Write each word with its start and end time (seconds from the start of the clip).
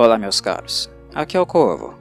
Olá, 0.00 0.16
meus 0.16 0.40
caros. 0.40 0.88
Aqui 1.12 1.36
é 1.36 1.40
o 1.40 1.44
Corvo. 1.44 1.92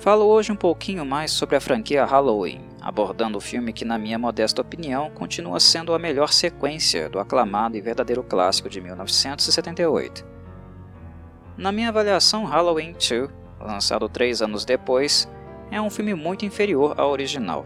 Falo 0.00 0.24
hoje 0.24 0.50
um 0.50 0.56
pouquinho 0.56 1.06
mais 1.06 1.30
sobre 1.30 1.54
a 1.54 1.60
franquia 1.60 2.04
Halloween, 2.04 2.60
abordando 2.80 3.38
o 3.38 3.40
filme 3.40 3.72
que, 3.72 3.84
na 3.84 3.96
minha 3.96 4.18
modesta 4.18 4.62
opinião, 4.62 5.08
continua 5.10 5.60
sendo 5.60 5.94
a 5.94 5.98
melhor 6.00 6.32
sequência 6.32 7.08
do 7.08 7.20
aclamado 7.20 7.76
e 7.76 7.80
verdadeiro 7.80 8.24
clássico 8.24 8.68
de 8.68 8.80
1978. 8.80 10.26
Na 11.56 11.70
minha 11.70 11.90
avaliação, 11.90 12.44
Halloween 12.46 12.94
2, 12.94 13.30
lançado 13.60 14.08
três 14.08 14.42
anos 14.42 14.64
depois, 14.64 15.28
é 15.70 15.80
um 15.80 15.88
filme 15.88 16.14
muito 16.14 16.44
inferior 16.44 16.98
ao 16.98 17.12
original. 17.12 17.64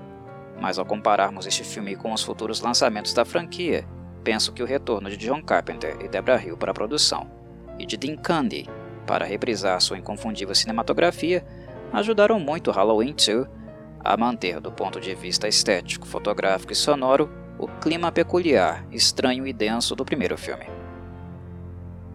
Mas 0.60 0.78
ao 0.78 0.84
compararmos 0.84 1.46
este 1.46 1.64
filme 1.64 1.96
com 1.96 2.12
os 2.12 2.22
futuros 2.22 2.60
lançamentos 2.60 3.14
da 3.14 3.24
franquia, 3.24 3.88
penso 4.22 4.52
que 4.52 4.62
o 4.62 4.66
retorno 4.66 5.08
de 5.08 5.16
John 5.16 5.40
Carpenter 5.40 5.96
e 6.04 6.06
Debra 6.06 6.38
Hill 6.38 6.58
para 6.58 6.72
a 6.72 6.74
produção, 6.74 7.30
e 7.78 7.86
de 7.86 7.96
Dean 7.96 8.16
Candy 8.16 8.68
para 9.06 9.24
reprisar 9.24 9.80
sua 9.80 9.98
inconfundível 9.98 10.54
cinematografia, 10.54 11.44
ajudaram 11.92 12.40
muito 12.40 12.70
Halloween 12.70 13.14
2 13.14 13.46
a 14.00 14.16
manter, 14.16 14.60
do 14.60 14.70
ponto 14.70 15.00
de 15.00 15.14
vista 15.14 15.48
estético, 15.48 16.06
fotográfico 16.06 16.72
e 16.72 16.76
sonoro, 16.76 17.30
o 17.58 17.66
clima 17.66 18.12
peculiar, 18.12 18.84
estranho 18.92 19.46
e 19.46 19.52
denso 19.52 19.96
do 19.96 20.04
primeiro 20.04 20.36
filme. 20.36 20.66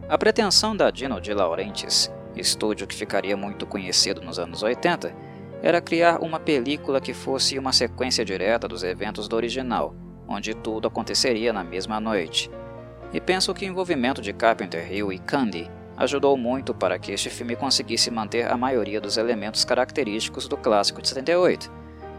A 0.07 0.17
pretensão 0.17 0.75
da 0.75 0.91
Dino 0.91 1.19
de 1.19 1.33
Laurentiis, 1.33 2.11
estúdio 2.35 2.87
que 2.87 2.95
ficaria 2.95 3.35
muito 3.35 3.65
conhecido 3.65 4.21
nos 4.21 4.39
anos 4.39 4.61
80, 4.61 5.13
era 5.61 5.81
criar 5.81 6.21
uma 6.21 6.39
película 6.39 7.01
que 7.01 7.13
fosse 7.13 7.57
uma 7.57 7.73
sequência 7.73 8.23
direta 8.23 8.67
dos 8.67 8.83
eventos 8.83 9.27
do 9.27 9.35
original, 9.35 9.95
onde 10.27 10.53
tudo 10.53 10.87
aconteceria 10.87 11.51
na 11.53 11.63
mesma 11.63 11.99
noite. 11.99 12.49
E 13.13 13.19
penso 13.19 13.53
que 13.53 13.65
o 13.65 13.67
envolvimento 13.67 14.21
de 14.21 14.31
Carpenter 14.31 14.91
Hill 14.91 15.11
e 15.11 15.19
Candy 15.19 15.69
ajudou 15.97 16.35
muito 16.37 16.73
para 16.73 16.97
que 16.97 17.11
este 17.11 17.29
filme 17.29 17.55
conseguisse 17.55 18.09
manter 18.09 18.51
a 18.51 18.57
maioria 18.57 18.99
dos 18.99 19.17
elementos 19.17 19.65
característicos 19.65 20.47
do 20.47 20.57
clássico 20.57 21.01
de 21.01 21.09
78, 21.09 21.71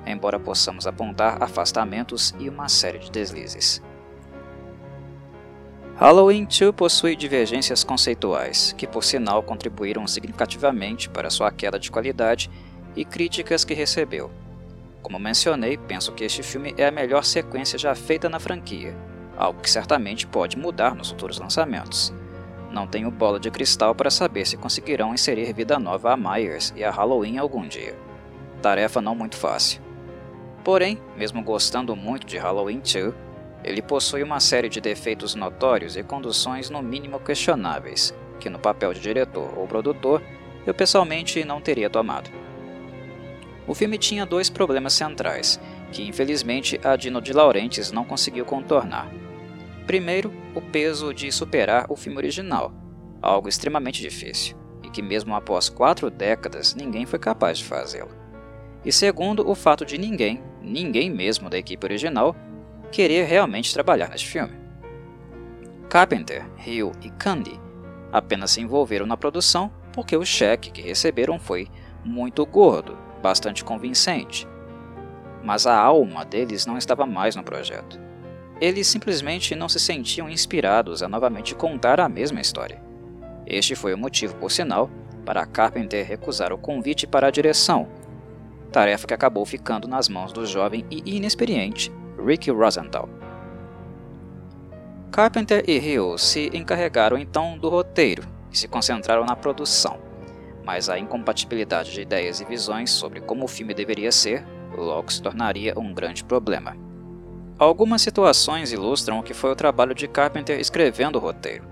embora 0.07 0.39
possamos 0.39 0.87
apontar 0.87 1.43
afastamentos 1.43 2.35
e 2.39 2.49
uma 2.49 2.69
série 2.69 2.99
de 2.99 3.11
deslizes. 3.11 3.83
Halloween 5.97 6.47
2 6.47 6.75
possui 6.75 7.15
divergências 7.15 7.85
conceituais, 7.85 8.75
que 8.77 8.87
por 8.87 9.05
sinal 9.05 9.43
contribuíram 9.43 10.07
significativamente 10.07 11.09
para 11.09 11.31
sua 11.31 11.51
queda 11.53 11.79
de 11.79 11.91
qualidade 11.91 12.51
e 12.97 13.05
críticas 13.05 13.65
que 13.65 13.75
recebeu. 13.75 14.31
Como 15.03 15.19
mencionei, 15.19 15.77
penso 15.77 16.13
que 16.13 16.25
este 16.25 16.43
filme 16.43 16.75
é 16.77 16.87
a 16.87 16.91
melhor 16.91 17.25
sequência 17.25 17.79
já 17.79 17.95
feita 17.95 18.29
na 18.29 18.41
franquia, 18.41 18.97
algo 19.37 19.61
que 19.61 19.71
certamente 19.71 20.27
pode 20.27 20.57
mudar 20.57 20.95
nos 20.95 21.11
futuros 21.11 21.39
lançamentos. 21.39 22.13
Não 22.73 22.87
tenho 22.87 23.11
bola 23.11 23.39
de 23.39 23.51
cristal 23.51 23.95
para 23.95 24.11
saber 24.11 24.47
se 24.47 24.57
conseguirão 24.57 25.13
inserir 25.13 25.53
vida 25.53 25.79
nova 25.79 26.15
a 26.15 26.17
Myers 26.17 26.73
e 26.75 26.83
a 26.83 26.91
Halloween 26.91 27.37
algum 27.37 27.69
dia. 27.69 27.95
Tarefa 28.63 29.03
não 29.03 29.15
muito 29.15 29.37
fácil. 29.37 29.83
Porém, 30.65 30.99
mesmo 31.15 31.43
gostando 31.43 31.95
muito 31.95 32.27
de 32.27 32.39
Halloween 32.39 32.81
2, 32.81 33.15
ele 33.63 33.83
possui 33.83 34.23
uma 34.23 34.41
série 34.41 34.71
de 34.71 34.81
defeitos 34.81 35.35
notórios 35.35 35.97
e 35.97 36.03
conduções 36.03 36.71
no 36.71 36.81
mínimo 36.81 37.21
questionáveis, 37.21 38.15
que 38.41 38.49
no 38.49 38.59
papel 38.59 38.95
de 38.95 39.01
diretor 39.01 39.53
ou 39.57 39.69
produtor 39.69 40.23
eu 40.67 40.73
pessoalmente 40.73 41.45
não 41.45 41.61
teria 41.61 41.91
tomado. 41.91 42.31
O 43.67 43.75
filme 43.75 43.99
tinha 43.99 44.25
dois 44.25 44.49
problemas 44.49 44.95
centrais, 44.95 45.61
que 45.93 46.03
infelizmente 46.03 46.81
a 46.83 46.97
Dino 46.97 47.21
de 47.21 47.35
Laurentiis 47.35 47.93
não 47.93 48.05
conseguiu 48.05 48.47
contornar. 48.47 49.09
Primeiro, 49.87 50.33
o 50.55 50.61
peso 50.61 51.13
de 51.13 51.31
superar 51.33 51.87
o 51.89 51.97
filme 51.97 52.19
original, 52.19 52.73
algo 53.21 53.49
extremamente 53.49 54.01
difícil, 54.01 54.57
e 54.83 54.89
que 54.89 55.03
mesmo 55.03 55.35
após 55.35 55.69
quatro 55.69 56.09
décadas 56.11 56.75
ninguém 56.75 57.05
foi 57.05 57.19
capaz 57.19 57.59
de 57.59 57.65
fazê-lo. 57.65 58.11
E 58.85 58.93
segundo, 58.93 59.49
o 59.49 59.55
fato 59.55 59.85
de 59.85 59.99
ninguém, 59.99 60.43
ninguém 60.61 61.11
mesmo 61.11 61.51
da 61.51 61.59
equipe 61.59 61.85
original, 61.85 62.35
querer 62.91 63.25
realmente 63.25 63.73
trabalhar 63.73 64.09
neste 64.09 64.29
filme. 64.29 64.53
Carpenter, 65.89 66.47
Hill 66.67 66.93
e 67.03 67.11
Candy 67.11 67.61
apenas 68.13 68.53
se 68.53 68.61
envolveram 68.61 69.07
na 69.07 69.17
produção 69.17 69.73
porque 69.93 70.17
o 70.17 70.25
cheque 70.25 70.71
que 70.71 70.83
receberam 70.83 71.39
foi 71.39 71.69
muito 72.05 72.45
gordo, 72.47 72.97
bastante 73.23 73.65
convincente. 73.65 74.47
Mas 75.43 75.67
a 75.67 75.77
alma 75.77 76.25
deles 76.25 76.67
não 76.67 76.79
estava 76.79 77.07
mais 77.07 77.37
no 77.37 77.43
projeto. 77.43 78.01
Eles 78.63 78.87
simplesmente 78.87 79.57
não 79.57 79.69
se 79.69 79.81
sentiam 79.81 80.31
inspirados 80.31 81.03
a 81.03 81.09
novamente 81.09 81.53
contar 81.53 81.99
a 81.99 82.09
mesma 82.09 82.41
história. 82.41 82.81
Este 83.45 83.75
foi 83.75 83.93
o 83.93 83.99
motivo, 83.99 84.37
por 84.37 84.53
sinal, 84.53 84.89
para 85.27 85.45
Carpenter 85.45 86.07
recusar 86.07 86.53
o 86.53 86.59
convite 86.59 87.05
para 87.05 87.27
a 87.27 87.31
direção, 87.33 87.89
tarefa 88.71 89.05
que 89.05 89.15
acabou 89.15 89.45
ficando 89.45 89.89
nas 89.89 90.09
mãos 90.09 90.33
do 90.33 90.47
jovem 90.47 90.87
e 90.89 91.17
inexperiente 91.17 91.91
Rick 92.25 92.53
Rosenthal. 92.53 93.09
Carpenter 95.11 95.65
e 95.67 95.77
Hill 95.77 96.17
se 96.17 96.49
encarregaram 96.55 97.19
então 97.19 97.59
do 97.59 97.69
roteiro 97.69 98.23
e 98.53 98.57
se 98.57 98.69
concentraram 98.69 99.25
na 99.25 99.35
produção, 99.35 99.99
mas 100.65 100.89
a 100.89 100.97
incompatibilidade 100.97 101.91
de 101.91 102.03
ideias 102.03 102.41
e 102.41 102.45
visões 102.45 102.93
sobre 102.93 103.21
como 103.21 103.45
o 103.45 103.49
filme 103.49 103.75
deveria 103.75 104.13
ser 104.13 104.47
logo 104.73 105.13
se 105.13 105.21
tornaria 105.21 105.75
um 105.77 105.93
grande 105.93 106.23
problema. 106.23 106.92
Algumas 107.63 108.03
situações 108.03 108.73
ilustram 108.73 109.21
o 109.21 109.23
que 109.23 109.33
foi 109.33 109.53
o 109.53 109.55
trabalho 109.55 109.95
de 109.95 110.09
Carpenter 110.09 110.59
escrevendo 110.59 111.15
o 111.15 111.21
roteiro. 111.21 111.63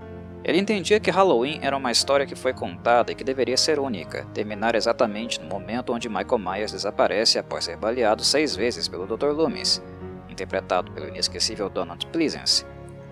Ele 0.41 0.57
entendia 0.57 1.01
que 1.01 1.11
Halloween 1.11 1.59
era 1.61 1.75
uma 1.75 1.91
história 1.91 2.25
que 2.25 2.33
foi 2.33 2.53
contada 2.53 3.11
e 3.11 3.15
que 3.15 3.25
deveria 3.25 3.57
ser 3.57 3.77
única, 3.77 4.25
terminar 4.33 4.73
exatamente 4.73 5.41
no 5.41 5.47
momento 5.47 5.91
onde 5.91 6.07
Michael 6.07 6.39
Myers 6.39 6.71
desaparece 6.71 7.37
após 7.37 7.65
ser 7.65 7.75
baleado 7.75 8.23
seis 8.23 8.55
vezes 8.55 8.87
pelo 8.87 9.05
Dr. 9.05 9.31
Loomis, 9.33 9.83
interpretado 10.29 10.93
pelo 10.93 11.09
inesquecível 11.09 11.69
Donald 11.69 12.07
Pleasence, 12.07 12.65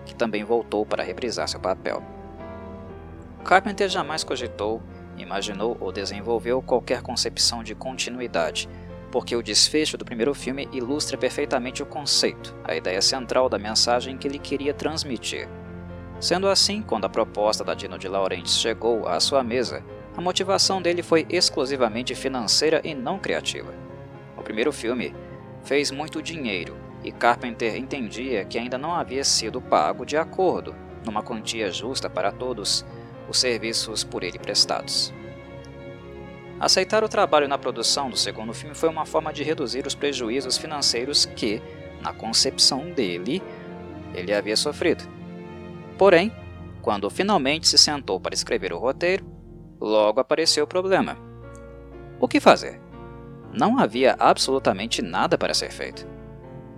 que 0.06 0.14
também 0.14 0.42
voltou 0.42 0.86
para 0.86 1.04
reprisar 1.04 1.46
seu 1.48 1.60
papel. 1.60 2.02
Carpenter 3.44 3.90
jamais 3.90 4.24
cogitou, 4.24 4.80
imaginou 5.18 5.76
ou 5.80 5.92
desenvolveu 5.92 6.62
qualquer 6.62 7.02
concepção 7.02 7.62
de 7.62 7.74
continuidade, 7.74 8.70
porque 9.10 9.34
o 9.34 9.42
desfecho 9.42 9.96
do 9.96 10.04
primeiro 10.04 10.34
filme 10.34 10.68
ilustra 10.72 11.18
perfeitamente 11.18 11.82
o 11.82 11.86
conceito, 11.86 12.54
a 12.64 12.74
ideia 12.74 13.02
central 13.02 13.48
da 13.48 13.58
mensagem 13.58 14.16
que 14.16 14.28
ele 14.28 14.38
queria 14.38 14.72
transmitir. 14.72 15.48
Sendo 16.20 16.48
assim, 16.48 16.82
quando 16.82 17.06
a 17.06 17.08
proposta 17.08 17.64
da 17.64 17.74
Dino 17.74 17.98
de 17.98 18.06
Laurentiis 18.06 18.58
chegou 18.58 19.08
à 19.08 19.18
sua 19.18 19.42
mesa, 19.42 19.82
a 20.16 20.20
motivação 20.20 20.82
dele 20.82 21.02
foi 21.02 21.26
exclusivamente 21.30 22.14
financeira 22.14 22.80
e 22.84 22.94
não 22.94 23.18
criativa. 23.18 23.72
O 24.36 24.42
primeiro 24.42 24.72
filme 24.72 25.14
fez 25.64 25.90
muito 25.90 26.22
dinheiro 26.22 26.76
e 27.02 27.10
Carpenter 27.10 27.76
entendia 27.76 28.44
que 28.44 28.58
ainda 28.58 28.76
não 28.76 28.92
havia 28.92 29.24
sido 29.24 29.60
pago 29.60 30.04
de 30.04 30.16
acordo, 30.16 30.74
numa 31.04 31.22
quantia 31.22 31.70
justa 31.70 32.10
para 32.10 32.30
todos, 32.30 32.84
os 33.28 33.38
serviços 33.38 34.04
por 34.04 34.22
ele 34.22 34.38
prestados. 34.38 35.12
Aceitar 36.60 37.02
o 37.02 37.08
trabalho 37.08 37.48
na 37.48 37.56
produção 37.56 38.10
do 38.10 38.18
segundo 38.18 38.52
filme 38.52 38.74
foi 38.74 38.90
uma 38.90 39.06
forma 39.06 39.32
de 39.32 39.42
reduzir 39.42 39.86
os 39.86 39.94
prejuízos 39.94 40.58
financeiros 40.58 41.24
que, 41.24 41.62
na 42.02 42.12
concepção 42.12 42.90
dele, 42.90 43.42
ele 44.12 44.30
havia 44.30 44.54
sofrido. 44.58 45.02
Porém, 45.96 46.30
quando 46.82 47.08
finalmente 47.08 47.66
se 47.66 47.78
sentou 47.78 48.20
para 48.20 48.34
escrever 48.34 48.74
o 48.74 48.78
roteiro, 48.78 49.24
logo 49.80 50.20
apareceu 50.20 50.64
o 50.64 50.68
problema. 50.68 51.16
O 52.20 52.28
que 52.28 52.38
fazer? 52.38 52.78
Não 53.54 53.78
havia 53.78 54.14
absolutamente 54.18 55.00
nada 55.00 55.38
para 55.38 55.54
ser 55.54 55.70
feito. 55.70 56.06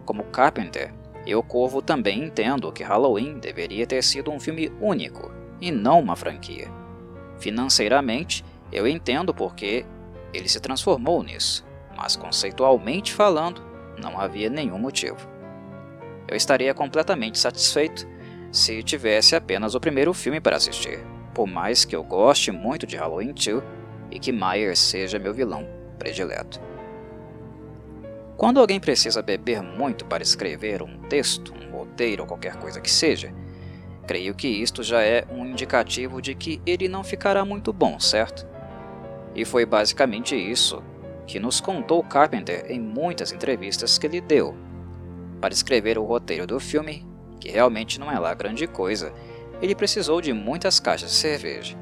Como 0.05 0.23
Carpenter, 0.25 0.95
eu 1.27 1.43
Corvo 1.43 1.83
também 1.83 2.23
entendo 2.23 2.71
que 2.71 2.85
Halloween 2.85 3.41
deveria 3.41 3.85
ter 3.85 4.03
sido 4.05 4.31
um 4.31 4.39
filme 4.39 4.73
único 4.81 5.33
e 5.61 5.73
não 5.73 5.99
uma 5.99 6.15
franquia. 6.15 6.69
Financeiramente, 7.39 8.45
eu 8.73 8.87
entendo 8.89 9.35
porque 9.35 9.85
ele 10.33 10.49
se 10.49 10.61
transformou 10.61 11.23
nisso, 11.23 11.65
mas 11.97 12.17
conceitualmente 12.17 13.13
falando, 13.13 13.63
não 14.01 14.19
havia 14.19 14.49
nenhum 14.49 14.79
motivo. 14.79 15.29
Eu 16.27 16.37
estaria 16.37 16.73
completamente 16.73 17.39
satisfeito 17.39 18.09
se 18.51 18.83
tivesse 18.83 19.37
apenas 19.37 19.75
o 19.75 19.81
primeiro 19.81 20.15
filme 20.15 20.41
para 20.41 20.57
assistir, 20.57 21.05
por 21.35 21.47
mais 21.47 21.85
que 21.85 21.95
eu 21.95 22.03
goste 22.03 22.51
muito 22.51 22.87
de 22.87 22.97
Halloween 22.97 23.33
2 23.33 23.63
e 24.11 24.19
que 24.19 24.33
Myers 24.33 24.79
seja 24.79 25.19
meu 25.19 25.35
vilão 25.35 25.67
predileto. 25.99 26.61
Quando 28.37 28.61
alguém 28.61 28.81
precisa 28.81 29.23
beber 29.23 29.63
muito 29.63 30.05
para 30.05 30.23
escrever 30.23 30.83
um 30.83 30.99
texto, 31.09 31.55
um 31.55 31.71
roteiro 31.71 32.23
ou 32.23 32.29
qualquer 32.29 32.57
coisa 32.57 32.81
que 32.81 32.91
seja, 32.91 33.33
creio 34.07 34.35
que 34.35 34.49
isto 34.49 34.83
já 34.83 35.03
é 35.03 35.25
um 35.31 35.47
indicativo 35.47 36.21
de 36.21 36.35
que 36.35 36.61
ele 36.67 36.89
não 36.89 37.05
ficará 37.05 37.45
muito 37.45 37.73
bom, 37.73 38.01
certo? 38.01 38.52
E 39.35 39.45
foi 39.45 39.65
basicamente 39.65 40.37
isso 40.37 40.83
que 41.27 41.41
nos 41.41 41.61
contou 41.61 42.03
Carpenter 42.03 42.67
em 42.69 42.81
muitas 42.81 43.33
entrevistas 43.33 43.99
que 43.99 44.07
ele 44.07 44.21
deu. 44.21 44.55
Para 45.41 45.55
escrever 45.55 45.99
o 45.99 46.05
roteiro 46.05 46.47
do 46.47 46.61
filme, 46.61 47.07
que 47.41 47.51
realmente 47.51 47.99
não 47.99 48.11
é 48.11 48.19
lá 48.19 48.35
grande 48.35 48.67
coisa, 48.67 49.13
ele 49.61 49.75
precisou 49.75 50.21
de 50.21 50.33
muitas 50.33 50.79
caixas 50.79 51.11
de 51.11 51.17
cerveja. 51.17 51.77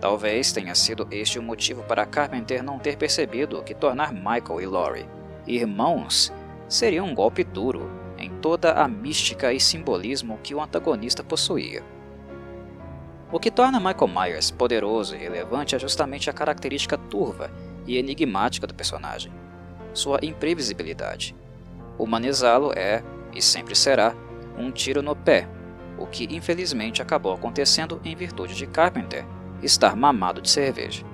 Talvez 0.00 0.52
tenha 0.52 0.74
sido 0.74 1.06
este 1.10 1.38
o 1.38 1.42
motivo 1.42 1.82
para 1.82 2.06
Carpenter 2.06 2.62
não 2.62 2.78
ter 2.78 2.96
percebido 2.96 3.62
que 3.62 3.74
tornar 3.74 4.12
Michael 4.12 4.60
e 4.60 4.66
Laurie 4.66 5.18
irmãos 5.48 6.32
seria 6.68 7.02
um 7.02 7.14
golpe 7.14 7.42
duro 7.42 7.90
em 8.18 8.30
toda 8.30 8.72
a 8.72 8.86
mística 8.86 9.52
e 9.52 9.60
simbolismo 9.60 10.38
que 10.42 10.54
o 10.54 10.60
antagonista 10.60 11.24
possuía. 11.24 11.82
O 13.30 13.38
que 13.38 13.50
torna 13.50 13.78
Michael 13.78 14.08
Myers 14.08 14.50
poderoso 14.50 15.14
e 15.14 15.18
relevante 15.18 15.76
é 15.76 15.78
justamente 15.78 16.30
a 16.30 16.32
característica 16.32 16.96
turva 16.96 17.50
e 17.86 17.98
enigmática 17.98 18.66
do 18.66 18.74
personagem, 18.74 19.30
sua 19.92 20.18
imprevisibilidade. 20.22 21.36
Humanizá-lo 21.98 22.72
é, 22.74 23.02
e 23.34 23.42
sempre 23.42 23.74
será, 23.74 24.14
um 24.56 24.70
tiro 24.70 25.02
no 25.02 25.14
pé, 25.14 25.46
o 25.98 26.06
que 26.06 26.26
infelizmente 26.34 27.02
acabou 27.02 27.34
acontecendo 27.34 28.00
em 28.02 28.16
virtude 28.16 28.54
de 28.54 28.66
Carpenter 28.66 29.26
estar 29.62 29.94
mamado 29.94 30.40
de 30.40 30.48
cerveja. 30.48 31.04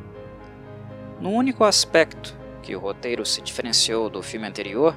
No 1.20 1.30
único 1.30 1.64
aspecto 1.64 2.36
que 2.62 2.76
o 2.76 2.78
roteiro 2.78 3.26
se 3.26 3.42
diferenciou 3.42 4.08
do 4.08 4.22
filme 4.22 4.46
anterior, 4.46 4.94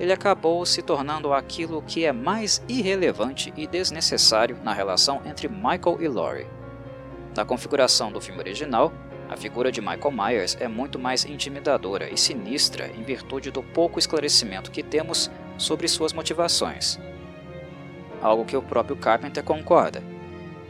ele 0.00 0.14
acabou 0.14 0.64
se 0.64 0.80
tornando 0.80 1.30
aquilo 1.34 1.82
que 1.82 2.06
é 2.06 2.12
mais 2.12 2.64
irrelevante 2.66 3.52
e 3.54 3.66
desnecessário 3.66 4.56
na 4.64 4.72
relação 4.72 5.20
entre 5.26 5.46
Michael 5.46 5.98
e 6.00 6.08
Laurie. 6.08 6.46
Na 7.36 7.44
configuração 7.44 8.10
do 8.10 8.18
filme 8.18 8.40
original, 8.40 8.90
a 9.28 9.36
figura 9.36 9.70
de 9.70 9.82
Michael 9.82 10.10
Myers 10.10 10.56
é 10.58 10.66
muito 10.66 10.98
mais 10.98 11.26
intimidadora 11.26 12.08
e 12.08 12.16
sinistra 12.16 12.88
em 12.88 13.02
virtude 13.02 13.50
do 13.50 13.62
pouco 13.62 13.98
esclarecimento 13.98 14.70
que 14.70 14.82
temos 14.82 15.30
sobre 15.58 15.86
suas 15.86 16.14
motivações. 16.14 16.98
Algo 18.22 18.46
que 18.46 18.56
o 18.56 18.62
próprio 18.62 18.96
Carpenter 18.96 19.44
concorda. 19.44 20.02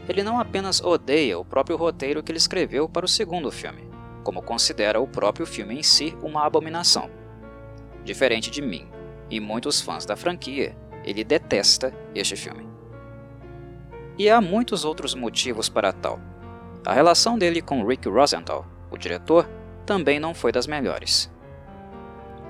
Ele 0.09 0.23
não 0.23 0.41
apenas 0.41 0.81
odeia 0.81 1.39
o 1.39 1.45
próprio 1.45 1.77
roteiro 1.77 2.21
que 2.21 2.33
ele 2.33 2.37
escreveu 2.37 2.89
para 2.89 3.05
o 3.05 3.09
segundo 3.09 3.49
filme, 3.49 3.89
como 4.25 4.41
considera 4.41 4.99
o 4.99 5.07
próprio 5.07 5.45
filme 5.45 5.79
em 5.79 5.83
si 5.83 6.17
uma 6.21 6.45
abominação. 6.45 7.09
Diferente 8.03 8.51
de 8.51 8.61
mim, 8.61 8.87
e 9.31 9.39
muitos 9.39 9.79
fãs 9.81 10.05
da 10.05 10.17
franquia, 10.17 10.75
ele 11.05 11.23
detesta 11.23 11.93
este 12.13 12.35
filme. 12.35 12.67
E 14.17 14.29
há 14.29 14.41
muitos 14.41 14.83
outros 14.83 15.15
motivos 15.15 15.69
para 15.69 15.93
tal. 15.93 16.19
A 16.85 16.93
relação 16.93 17.37
dele 17.37 17.61
com 17.61 17.85
Rick 17.85 18.07
Rosenthal, 18.09 18.67
o 18.91 18.97
diretor, 18.97 19.49
também 19.85 20.19
não 20.19 20.33
foi 20.33 20.51
das 20.51 20.67
melhores. 20.67 21.31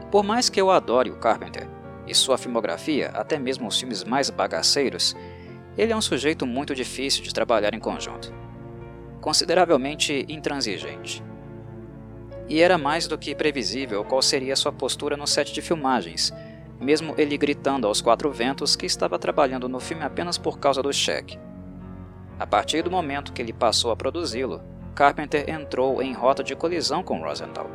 Por 0.10 0.24
mais 0.24 0.50
que 0.50 0.60
eu 0.60 0.72
adore 0.72 1.12
o 1.12 1.18
Carpenter 1.18 1.70
e 2.08 2.16
sua 2.16 2.38
filmografia, 2.38 3.10
até 3.10 3.38
mesmo 3.38 3.68
os 3.68 3.80
filmes 3.80 4.04
mais 4.04 4.30
bagaceiros, 4.30 5.16
ele 5.78 5.94
é 5.94 5.96
um 5.96 6.02
sujeito 6.02 6.46
muito 6.46 6.76
difícil 6.76 7.24
de 7.24 7.34
trabalhar 7.34 7.74
em 7.74 7.80
conjunto. 7.80 8.34
Consideravelmente 9.22 10.26
intransigente. 10.28 11.24
E 12.50 12.60
era 12.60 12.78
mais 12.78 13.08
do 13.08 13.18
que 13.18 13.36
previsível 13.36 14.04
qual 14.04 14.22
seria 14.22 14.56
sua 14.56 14.74
postura 14.74 15.16
no 15.16 15.28
set 15.28 15.54
de 15.54 15.62
filmagens, 15.62 16.34
mesmo 16.82 17.14
ele 17.18 17.38
gritando 17.38 17.86
aos 17.86 18.02
quatro 18.02 18.32
ventos 18.32 18.76
que 18.76 18.88
estava 18.88 19.20
trabalhando 19.20 19.70
no 19.70 19.80
filme 19.80 20.04
apenas 20.04 20.38
por 20.38 20.58
causa 20.58 20.82
do 20.82 20.92
cheque. 20.92 21.40
A 22.40 22.48
partir 22.48 22.82
do 22.82 22.90
momento 22.90 23.32
que 23.32 23.42
ele 23.42 23.54
passou 23.54 23.92
a 23.92 23.96
produzi-lo, 23.96 24.62
Carpenter 24.96 25.48
entrou 25.48 26.02
em 26.02 26.12
rota 26.12 26.44
de 26.44 26.56
colisão 26.56 27.04
com 27.04 27.22
Rosenthal. 27.22 27.70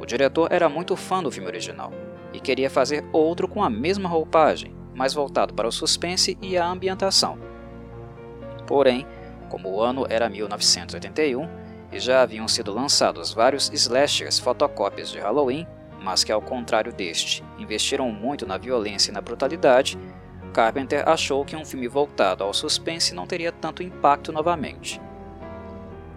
O 0.00 0.04
diretor 0.04 0.48
era 0.50 0.68
muito 0.68 0.96
fã 0.96 1.22
do 1.22 1.30
filme 1.30 1.48
original 1.48 1.92
e 2.32 2.40
queria 2.40 2.68
fazer 2.68 3.04
outro 3.12 3.46
com 3.46 3.62
a 3.62 3.70
mesma 3.70 4.08
roupagem, 4.08 4.74
mais 4.92 5.14
voltado 5.14 5.54
para 5.54 5.68
o 5.68 5.72
suspense 5.72 6.36
e 6.42 6.58
a 6.58 6.66
ambientação. 6.66 7.38
Porém, 8.66 9.06
como 9.48 9.70
o 9.70 9.80
ano 9.80 10.06
era 10.08 10.28
1981 10.28 11.48
e 11.92 12.00
já 12.00 12.22
haviam 12.22 12.48
sido 12.48 12.72
lançados 12.72 13.32
vários 13.32 13.70
slashers 13.72 14.38
fotocópias 14.38 15.10
de 15.10 15.20
Halloween, 15.20 15.66
mas 16.02 16.24
que 16.24 16.32
ao 16.32 16.42
contrário 16.42 16.92
deste, 16.92 17.44
investiram 17.58 18.10
muito 18.10 18.46
na 18.46 18.58
violência 18.58 19.10
e 19.10 19.14
na 19.14 19.20
brutalidade, 19.20 19.98
Carpenter 20.52 21.08
achou 21.08 21.44
que 21.44 21.56
um 21.56 21.64
filme 21.64 21.88
voltado 21.88 22.44
ao 22.44 22.52
suspense 22.52 23.14
não 23.14 23.26
teria 23.26 23.50
tanto 23.50 23.82
impacto 23.82 24.30
novamente. 24.30 25.00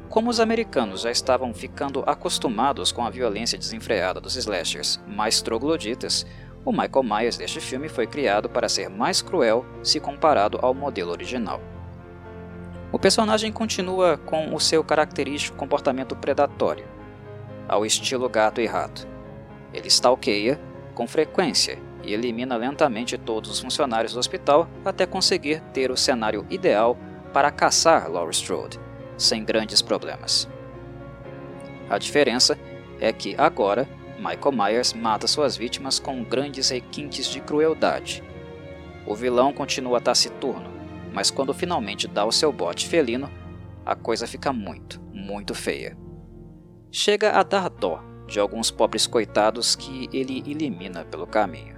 Como 0.10 0.30
os 0.30 0.40
americanos 0.40 1.02
já 1.02 1.12
estavam 1.12 1.54
ficando 1.54 2.04
acostumados 2.06 2.92
com 2.92 3.06
a 3.06 3.10
violência 3.10 3.58
desenfreada 3.58 4.22
dos 4.22 4.36
slashers 4.36 5.00
mais 5.08 5.42
trogloditas, 5.42 6.26
o 6.64 6.72
Michael 6.72 7.04
Myers 7.04 7.38
deste 7.38 7.60
filme 7.60 7.88
foi 7.88 8.08
criado 8.08 8.50
para 8.50 8.70
ser 8.70 8.90
mais 8.90 9.22
cruel 9.22 9.66
se 9.84 10.00
comparado 10.00 10.60
ao 10.62 10.74
modelo 10.74 11.12
original. 11.12 11.62
O 12.92 13.00
personagem 13.00 13.52
continua 13.52 14.18
com 14.18 14.54
o 14.54 14.60
seu 14.60 14.84
característico 14.84 15.58
comportamento 15.58 16.16
predatório, 16.16 16.86
ao 17.68 17.86
estilo 17.86 18.30
gato 18.30 18.62
e 18.62 18.66
rato, 18.66 19.08
ele 19.76 19.88
stalkeia 19.88 20.60
com 20.94 21.06
frequência 21.06 21.78
e 22.04 22.14
elimina 22.14 22.56
lentamente 22.56 23.18
todos 23.18 23.50
os 23.50 23.60
funcionários 23.60 24.14
do 24.14 24.20
hospital 24.20 24.70
até 24.86 25.06
conseguir 25.06 25.60
ter 25.74 25.92
o 25.92 25.98
cenário 25.98 26.46
ideal 26.50 26.98
para 27.34 27.52
caçar 27.52 28.10
Laurie 28.10 28.34
Strode, 28.34 28.80
sem 29.18 29.44
grandes 29.44 29.82
problemas. 29.82 30.48
A 31.90 31.98
diferença 31.98 32.58
é 33.00 33.12
que 33.12 33.36
agora 33.38 33.88
Michael 34.18 34.54
Myers 34.54 34.94
mata 34.94 35.28
suas 35.28 35.58
vítimas 35.58 36.00
com 36.00 36.24
grandes 36.24 36.70
requintes 36.70 37.28
de 37.28 37.42
crueldade. 37.42 38.24
O 39.06 39.14
vilão 39.14 39.52
continua 39.52 40.00
taciturno, 40.00 40.72
mas 41.14 41.30
quando 41.30 41.54
finalmente 41.54 42.08
dá 42.08 42.24
o 42.26 42.32
seu 42.32 42.52
bote 42.52 42.88
felino, 42.88 43.30
a 43.86 43.96
coisa 43.96 44.26
fica 44.26 44.54
muito, 44.54 45.02
muito 45.14 45.54
feia. 45.54 45.98
Chega 46.90 47.32
a 47.32 47.44
dar 47.44 47.70
dó 47.70 48.15
de 48.28 48.40
alguns 48.40 48.72
pobres 48.72 49.06
coitados 49.08 49.76
que 49.76 50.10
ele 50.12 50.44
elimina 50.46 51.06
pelo 51.06 51.28
caminho. 51.28 51.76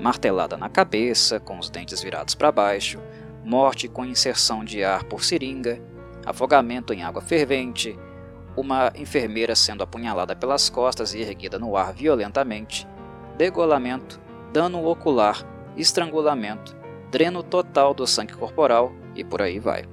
Martelada 0.00 0.56
na 0.56 0.68
cabeça, 0.68 1.38
com 1.38 1.58
os 1.58 1.70
dentes 1.70 2.02
virados 2.02 2.34
para 2.34 2.50
baixo, 2.50 3.00
morte 3.44 3.88
com 3.88 4.04
inserção 4.04 4.64
de 4.64 4.82
ar 4.82 5.04
por 5.04 5.22
seringa, 5.22 5.80
afogamento 6.24 6.92
em 6.92 7.02
água 7.02 7.22
fervente, 7.22 7.98
uma 8.56 8.92
enfermeira 8.96 9.54
sendo 9.54 9.82
apunhalada 9.82 10.34
pelas 10.34 10.70
costas 10.70 11.14
e 11.14 11.20
erguida 11.20 11.58
no 11.58 11.76
ar 11.76 11.92
violentamente, 11.92 12.88
degolamento, 13.36 14.20
dano 14.52 14.84
ocular, 14.86 15.44
estrangulamento, 15.76 16.76
dreno 17.10 17.42
total 17.42 17.92
do 17.92 18.06
sangue 18.06 18.34
corporal 18.34 18.92
e 19.14 19.22
por 19.22 19.42
aí 19.42 19.58
vai. 19.58 19.84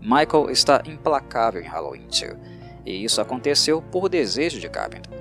Michael 0.00 0.50
está 0.50 0.82
implacável 0.86 1.60
em 1.60 1.66
Halloween 1.66 2.06
2 2.06 2.59
e 2.84 3.04
isso 3.04 3.20
aconteceu 3.20 3.82
por 3.82 4.08
desejo 4.08 4.58
de 4.58 4.68
Carpenter. 4.68 5.18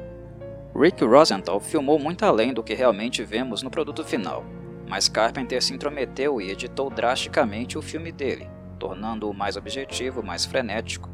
Rick 0.76 1.04
Rosenthal 1.04 1.60
filmou 1.60 2.00
muito 2.00 2.24
além 2.24 2.54
do 2.54 2.64
que 2.64 2.74
realmente 2.74 3.24
vemos 3.24 3.62
no 3.62 3.70
produto 3.70 4.04
final, 4.04 4.46
mas 4.88 5.10
Carpenter 5.10 5.62
se 5.62 5.74
intrometeu 5.74 6.42
e 6.42 6.52
editou 6.52 6.90
drasticamente 6.90 7.78
o 7.78 7.82
filme 7.82 8.12
dele, 8.12 8.50
tornando-o 8.80 9.34
mais 9.34 9.56
objetivo, 9.56 10.24
mais 10.24 10.46
frenético 10.46 11.10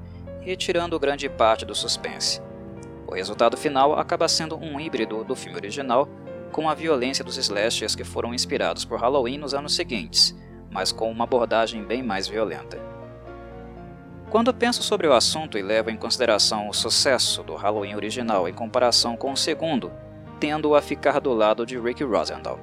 retirando 0.45 0.99
grande 0.99 1.27
parte 1.27 1.65
do 1.65 1.73
suspense. 1.73 2.39
O 3.07 3.15
resultado 3.15 3.57
final 3.57 3.97
acaba 3.97 4.27
sendo 4.27 4.55
um 4.55 4.79
híbrido 4.79 5.23
do 5.23 5.35
filme 5.35 5.57
original, 5.57 6.07
com 6.51 6.69
a 6.69 6.75
violência 6.75 7.25
dos 7.25 7.37
slashers 7.37 7.95
que 7.95 8.03
foram 8.03 8.33
inspirados 8.33 8.85
por 8.85 8.99
Halloween 8.99 9.39
nos 9.39 9.55
anos 9.55 9.75
seguintes, 9.75 10.35
mas 10.71 10.91
com 10.91 11.11
uma 11.11 11.23
abordagem 11.23 11.83
bem 11.83 12.03
mais 12.03 12.27
violenta. 12.27 12.79
Quando 14.35 14.53
penso 14.53 14.83
sobre 14.83 15.07
o 15.07 15.13
assunto 15.13 15.57
e 15.57 15.61
levo 15.61 15.89
em 15.89 15.95
consideração 15.95 16.67
o 16.67 16.73
sucesso 16.73 17.41
do 17.41 17.55
Halloween 17.55 17.95
original 17.95 18.49
em 18.49 18.53
comparação 18.53 19.15
com 19.15 19.31
o 19.31 19.37
segundo, 19.37 19.93
tendo 20.41 20.75
a 20.75 20.81
ficar 20.81 21.21
do 21.21 21.31
lado 21.31 21.65
de 21.65 21.79
Rick 21.79 22.03
Rosendahl. 22.03 22.59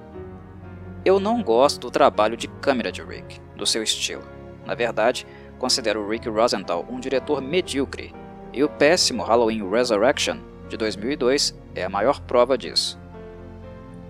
Eu 1.02 1.19
não 1.19 1.43
gosto 1.43 1.81
do 1.81 1.91
trabalho 1.91 2.37
de 2.37 2.47
câmera 2.47 2.93
de 2.93 3.02
Rick, 3.02 3.41
do 3.57 3.64
seu 3.64 3.83
estilo. 3.83 4.23
Na 4.67 4.75
verdade, 4.75 5.26
considero 5.59 6.07
Rick 6.07 6.29
Rosenthal 6.29 6.85
um 6.91 7.00
diretor 7.00 7.41
medíocre, 7.41 8.14
e 8.52 8.62
o 8.62 8.69
péssimo 8.69 9.23
Halloween 9.23 9.67
Resurrection 9.71 10.41
de 10.69 10.76
2002 10.76 11.59
é 11.75 11.85
a 11.85 11.88
maior 11.88 12.21
prova 12.21 12.59
disso. 12.59 13.00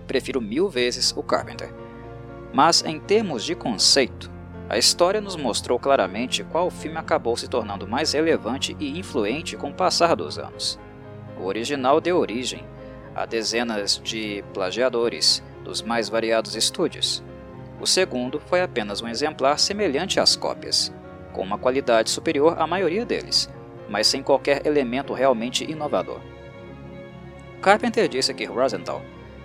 Prefiro 0.09 0.41
mil 0.41 0.69
vezes 0.69 1.15
o 1.17 1.23
Carpenter. 1.23 1.73
Mas 2.53 2.85
em 2.85 2.99
termos 2.99 3.45
de 3.45 3.55
conceito, 3.55 4.32
a 4.73 4.79
história 4.79 5.21
nos 5.21 5.37
mostrou 5.37 5.79
claramente 5.79 6.43
qual 6.45 6.71
filme 6.71 6.97
acabou 6.97 7.37
se 7.37 7.47
tornando 7.47 7.87
mais 7.87 8.15
relevante 8.15 8.75
e 8.81 8.99
influente 8.99 9.55
com 9.55 9.69
o 9.69 9.75
passar 9.75 10.17
dos 10.17 10.39
anos. 10.39 10.81
O 11.39 11.45
original 11.45 12.01
deu 12.01 12.17
origem 12.17 12.65
a 13.15 13.27
dezenas 13.27 14.01
de 14.03 14.43
plagiadores 14.55 15.43
dos 15.63 15.83
mais 15.83 16.09
variados 16.09 16.57
estúdios. 16.57 17.23
O 17.83 17.87
segundo 17.87 18.41
foi 18.41 18.63
apenas 18.63 19.03
um 19.03 19.09
exemplar 19.09 19.59
semelhante 19.59 20.19
às 20.19 20.37
cópias, 20.37 20.91
com 21.35 21.43
uma 21.43 21.59
qualidade 21.59 22.09
superior 22.09 22.59
à 22.59 22.67
maioria 22.67 23.05
deles, 23.05 23.51
mas 23.91 24.07
sem 24.07 24.23
qualquer 24.23 24.67
elemento 24.67 25.13
realmente 25.13 25.71
inovador. 25.71 26.23
Carpenter 27.61 28.09
disse 28.09 28.33
que 28.33 28.47
Rosenthal 28.47 29.03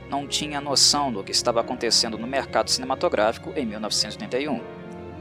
não 0.10 0.26
tinha 0.26 0.62
noção 0.62 1.12
do 1.12 1.22
que 1.22 1.34
estava 1.34 1.60
acontecendo 1.60 2.18
no 2.18 2.26
mercado 2.26 2.70
cinematográfico 2.70 3.52
em 3.58 3.66
1981 3.66 4.77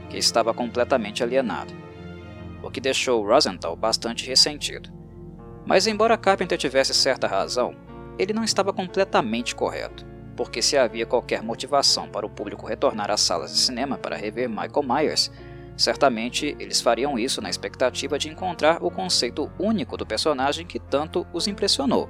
que 0.09 0.17
estava 0.17 0.53
completamente 0.53 1.23
alienado. 1.23 1.73
o 2.63 2.71
que 2.71 2.81
deixou 2.81 3.25
Rosenthal 3.25 3.75
bastante 3.75 4.27
ressentido. 4.27 4.89
Mas 5.65 5.85
embora 5.85 6.17
Carpenter 6.17 6.57
tivesse 6.57 6.93
certa 6.93 7.27
razão, 7.27 7.75
ele 8.17 8.33
não 8.33 8.43
estava 8.43 8.73
completamente 8.73 9.55
correto, 9.55 10.05
porque 10.35 10.61
se 10.61 10.77
havia 10.77 11.05
qualquer 11.05 11.43
motivação 11.43 12.09
para 12.09 12.25
o 12.25 12.29
público 12.29 12.65
retornar 12.65 13.11
às 13.11 13.21
salas 13.21 13.51
de 13.51 13.59
cinema 13.59 13.97
para 13.97 14.17
rever 14.17 14.49
Michael 14.49 14.83
Myers, 14.83 15.31
certamente 15.77 16.55
eles 16.59 16.81
fariam 16.81 17.17
isso 17.17 17.41
na 17.41 17.49
expectativa 17.49 18.17
de 18.17 18.29
encontrar 18.29 18.83
o 18.83 18.89
conceito 18.89 19.51
único 19.59 19.95
do 19.95 20.05
personagem 20.05 20.65
que 20.65 20.79
tanto 20.79 21.27
os 21.31 21.47
impressionou. 21.47 22.09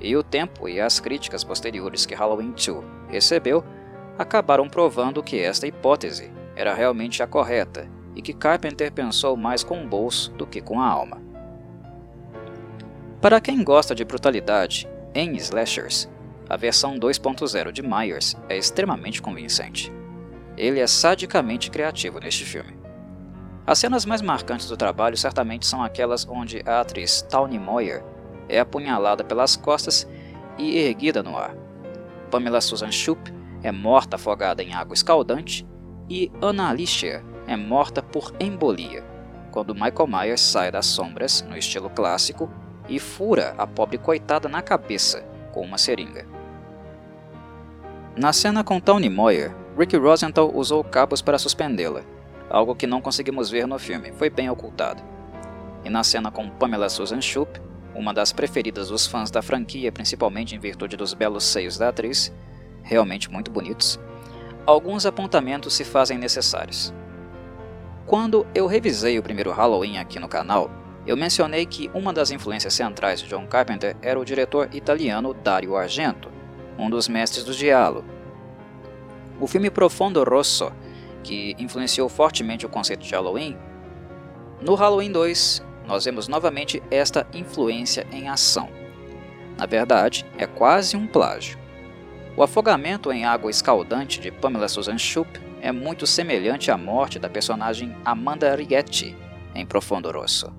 E 0.00 0.14
o 0.16 0.22
tempo 0.22 0.68
e 0.68 0.80
as 0.80 1.00
críticas 1.00 1.42
posteriores 1.42 2.04
que 2.04 2.14
Halloween 2.14 2.52
2 2.52 2.84
recebeu 3.08 3.64
acabaram 4.18 4.68
provando 4.68 5.22
que 5.22 5.38
esta 5.38 5.66
hipótese 5.66 6.30
era 6.56 6.74
realmente 6.74 7.22
a 7.22 7.26
correta 7.26 7.88
e 8.14 8.22
que 8.22 8.32
Carpenter 8.32 8.92
pensou 8.92 9.36
mais 9.36 9.64
com 9.64 9.82
o 9.82 9.86
bolso 9.86 10.32
do 10.32 10.46
que 10.46 10.60
com 10.60 10.80
a 10.80 10.86
alma. 10.86 11.20
Para 13.20 13.40
quem 13.40 13.64
gosta 13.64 13.94
de 13.94 14.04
brutalidade 14.04 14.88
em 15.14 15.34
slashers, 15.36 16.08
a 16.48 16.56
versão 16.56 16.98
2.0 16.98 17.72
de 17.72 17.82
Myers 17.82 18.36
é 18.48 18.56
extremamente 18.56 19.22
convincente. 19.22 19.92
Ele 20.56 20.78
é 20.78 20.86
sadicamente 20.86 21.70
criativo 21.70 22.20
neste 22.20 22.44
filme. 22.44 22.76
As 23.66 23.78
cenas 23.78 24.04
mais 24.04 24.20
marcantes 24.20 24.68
do 24.68 24.76
trabalho 24.76 25.16
certamente 25.16 25.66
são 25.66 25.82
aquelas 25.82 26.28
onde 26.28 26.62
a 26.66 26.80
atriz 26.80 27.22
Tawny 27.22 27.58
Moyer 27.58 28.04
é 28.46 28.60
apunhalada 28.60 29.24
pelas 29.24 29.56
costas 29.56 30.06
e 30.58 30.76
erguida 30.76 31.22
no 31.22 31.36
ar. 31.36 31.56
Pamela 32.30 32.60
Susan 32.60 32.92
Shoop 32.92 33.32
é 33.62 33.72
morta 33.72 34.16
afogada 34.16 34.62
em 34.62 34.74
água 34.74 34.92
escaldante 34.92 35.66
e 36.08 36.30
Anna 36.42 36.70
Alicia 36.70 37.24
é 37.46 37.56
morta 37.56 38.02
por 38.02 38.32
embolia, 38.38 39.04
quando 39.50 39.74
Michael 39.74 40.06
Myers 40.06 40.40
sai 40.40 40.70
das 40.70 40.86
sombras, 40.86 41.42
no 41.42 41.56
estilo 41.56 41.88
clássico, 41.88 42.50
e 42.88 42.98
fura 42.98 43.54
a 43.56 43.66
pobre 43.66 43.96
coitada 43.96 44.48
na 44.48 44.60
cabeça 44.60 45.22
com 45.52 45.62
uma 45.62 45.78
seringa. 45.78 46.26
Na 48.16 48.32
cena 48.32 48.62
com 48.62 48.78
Tony 48.78 49.08
Moyer, 49.08 49.54
Rick 49.76 49.96
Rosenthal 49.96 50.52
usou 50.54 50.84
cabos 50.84 51.22
para 51.22 51.38
suspendê-la, 51.38 52.02
algo 52.50 52.74
que 52.74 52.86
não 52.86 53.00
conseguimos 53.00 53.50
ver 53.50 53.66
no 53.66 53.78
filme, 53.78 54.12
foi 54.12 54.28
bem 54.30 54.50
ocultado. 54.50 55.02
E 55.84 55.90
na 55.90 56.04
cena 56.04 56.30
com 56.30 56.48
Pamela 56.48 56.88
Susan 56.88 57.20
Shoop, 57.20 57.60
uma 57.94 58.12
das 58.12 58.32
preferidas 58.32 58.88
dos 58.88 59.06
fãs 59.06 59.30
da 59.30 59.42
franquia, 59.42 59.92
principalmente 59.92 60.54
em 60.54 60.58
virtude 60.58 60.96
dos 60.96 61.14
belos 61.14 61.44
seios 61.44 61.78
da 61.78 61.88
atriz, 61.88 62.32
realmente 62.82 63.30
muito 63.30 63.50
bonitos, 63.50 63.98
alguns 64.66 65.06
apontamentos 65.06 65.74
se 65.74 65.84
fazem 65.84 66.18
necessários. 66.18 66.92
Quando 68.06 68.46
eu 68.54 68.66
revisei 68.66 69.18
o 69.18 69.22
primeiro 69.22 69.52
Halloween 69.52 69.98
aqui 69.98 70.18
no 70.18 70.28
canal, 70.28 70.70
eu 71.06 71.16
mencionei 71.16 71.66
que 71.66 71.90
uma 71.94 72.12
das 72.12 72.30
influências 72.30 72.74
centrais 72.74 73.20
de 73.20 73.28
John 73.28 73.46
Carpenter 73.46 73.96
era 74.00 74.18
o 74.18 74.24
diretor 74.24 74.68
italiano 74.72 75.34
Dario 75.34 75.76
Argento, 75.76 76.30
um 76.78 76.88
dos 76.88 77.08
mestres 77.08 77.44
do 77.44 77.54
diálogo. 77.54 78.08
O 79.40 79.46
filme 79.46 79.70
Profondo 79.70 80.22
Rosso, 80.22 80.72
que 81.22 81.54
influenciou 81.58 82.08
fortemente 82.08 82.64
o 82.64 82.68
conceito 82.68 83.04
de 83.04 83.14
Halloween, 83.14 83.56
no 84.60 84.74
Halloween 84.74 85.12
2 85.12 85.62
nós 85.86 86.04
vemos 86.04 86.28
novamente 86.28 86.82
esta 86.90 87.26
influência 87.34 88.06
em 88.10 88.28
ação. 88.28 88.68
Na 89.58 89.66
verdade, 89.66 90.24
é 90.38 90.46
quase 90.46 90.96
um 90.96 91.06
plágio. 91.06 91.58
O 92.36 92.42
afogamento 92.42 93.12
em 93.12 93.24
água 93.24 93.48
escaldante 93.48 94.20
de 94.20 94.32
Pamela 94.32 94.66
Susan 94.66 94.98
Shoop 94.98 95.40
é 95.60 95.70
muito 95.70 96.04
semelhante 96.04 96.68
à 96.68 96.76
morte 96.76 97.16
da 97.16 97.28
personagem 97.28 97.94
Amanda 98.04 98.52
Rigetti 98.56 99.16
em 99.54 99.64
Profondo 99.64 100.10
Rosso. 100.10 100.52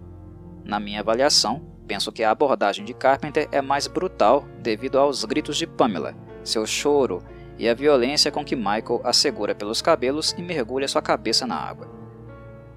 Na 0.64 0.80
minha 0.80 1.02
avaliação, 1.02 1.62
penso 1.86 2.14
que 2.14 2.24
a 2.24 2.32
abordagem 2.32 2.86
de 2.86 2.94
Carpenter 2.94 3.50
é 3.52 3.62
mais 3.62 3.88
brutal 3.88 4.46
devido 4.60 4.98
aos 4.98 5.26
gritos 5.26 5.58
de 5.58 5.68
Pamela, 5.68 6.16
seu 6.46 6.66
choro 6.66 7.22
e 7.58 7.68
a 7.68 7.74
violência 7.74 8.32
com 8.32 8.46
que 8.46 8.56
Michael 8.56 9.02
a 9.04 9.12
segura 9.12 9.54
pelos 9.54 9.82
cabelos 9.82 10.34
e 10.38 10.42
mergulha 10.42 10.88
sua 10.88 11.02
cabeça 11.02 11.46
na 11.46 11.58
água. 11.58 11.90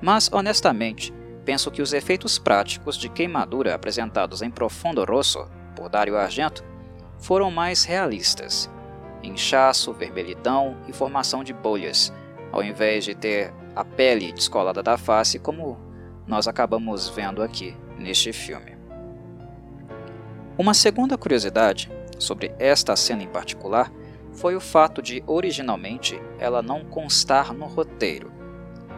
Mas, 0.03 0.29
honestamente, 0.33 1.15
penso 1.45 1.71
que 1.71 1.83
os 1.83 1.93
efeitos 1.93 2.37
práticos 2.37 2.97
de 2.99 3.09
queimadura 3.09 3.77
apresentados 3.77 4.43
em 4.43 4.51
Profundo 4.51 5.05
Rosso 5.05 5.49
por 5.77 5.89
Dario 5.89 6.17
Argento 6.17 6.65
foram 7.17 7.49
mais 7.49 7.85
realistas. 7.85 8.69
Inchaço, 9.23 9.93
vermelhidão 9.93 10.77
e 10.87 10.93
formação 10.93 11.43
de 11.43 11.53
bolhas, 11.53 12.13
ao 12.53 12.63
invés 12.63 13.05
de 13.05 13.15
ter 13.15 13.53
a 13.75 13.85
pele 13.85 14.33
descolada 14.33 14.83
da 14.83 14.97
face 14.97 15.39
como 15.39 15.79
nós 16.27 16.47
acabamos 16.47 17.09
vendo 17.09 17.43
aqui 17.43 17.77
neste 17.97 18.33
filme. 18.33 18.77
Uma 20.57 20.75
segunda 20.75 21.17
curiosidade 21.17 21.91
sobre 22.19 22.53
esta 22.59 22.97
cena 22.97 23.23
em 23.23 23.29
particular 23.29 23.93
foi 24.33 24.55
o 24.57 24.61
fato 24.61 25.01
de 25.01 25.23
originalmente 25.27 26.21
ela 26.39 26.63
não 26.63 26.85
constar 26.85 27.53
no 27.53 27.67
roteiro. 27.67 28.33